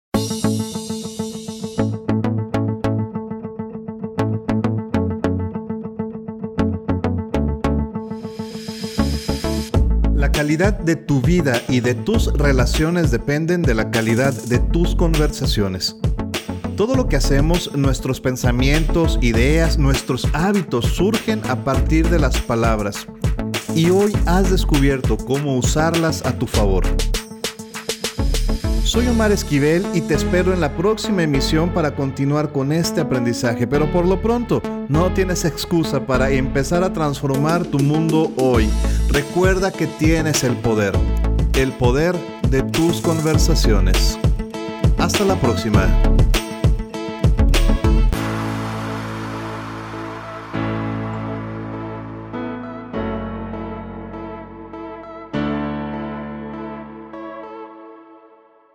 La 10.14 10.31
calidad 10.31 10.79
de 10.79 10.95
tu 10.95 11.21
vida 11.21 11.61
y 11.69 11.81
de 11.81 11.95
tus 11.95 12.33
relaciones 12.33 13.11
dependen 13.11 13.62
de 13.62 13.75
la 13.75 13.90
calidad 13.90 14.33
de 14.33 14.61
tus 14.61 14.95
conversaciones. 14.95 15.97
Todo 16.77 16.97
lo 16.97 17.09
que 17.09 17.15
hacemos, 17.15 17.71
nuestros 17.77 18.21
pensamientos, 18.21 19.19
ideas, 19.23 19.79
nuestros 19.79 20.27
hábitos 20.33 20.87
surgen 20.87 21.41
a 21.49 21.63
partir 21.63 22.09
de 22.11 22.19
las 22.19 22.41
palabras. 22.41 23.07
Y 23.77 23.91
hoy 23.91 24.13
has 24.27 24.51
descubierto 24.51 25.17
cómo 25.17 25.57
usarlas 25.57 26.27
a 26.27 26.37
tu 26.37 26.49
favor. 26.49 26.85
Soy 28.83 29.07
Omar 29.07 29.31
Esquivel 29.31 29.87
y 29.95 30.01
te 30.01 30.15
espero 30.15 30.53
en 30.53 30.61
la 30.61 30.77
próxima 30.77 31.23
emisión 31.23 31.71
para 31.71 31.95
continuar 31.95 32.51
con 32.51 32.73
este 32.73 33.01
aprendizaje, 33.01 33.69
pero 33.69 33.91
por 33.93 34.05
lo 34.05 34.21
pronto 34.21 34.61
no 34.89 35.13
tienes 35.13 35.45
excusa 35.45 36.05
para 36.07 36.31
empezar 36.31 36.83
a 36.83 36.93
transformar 36.93 37.65
tu 37.65 37.79
mundo 37.79 38.33
hoy. 38.37 38.69
Recuerda 39.11 39.71
que 39.71 39.87
tienes 39.87 40.43
el 40.43 40.57
poder, 40.57 40.95
el 41.55 41.73
poder 41.73 42.17
de 42.51 42.63
tus 42.63 43.01
conversaciones. 43.01 44.19
Hasta 44.99 45.25
la 45.25 45.37
próxima. 45.37 45.89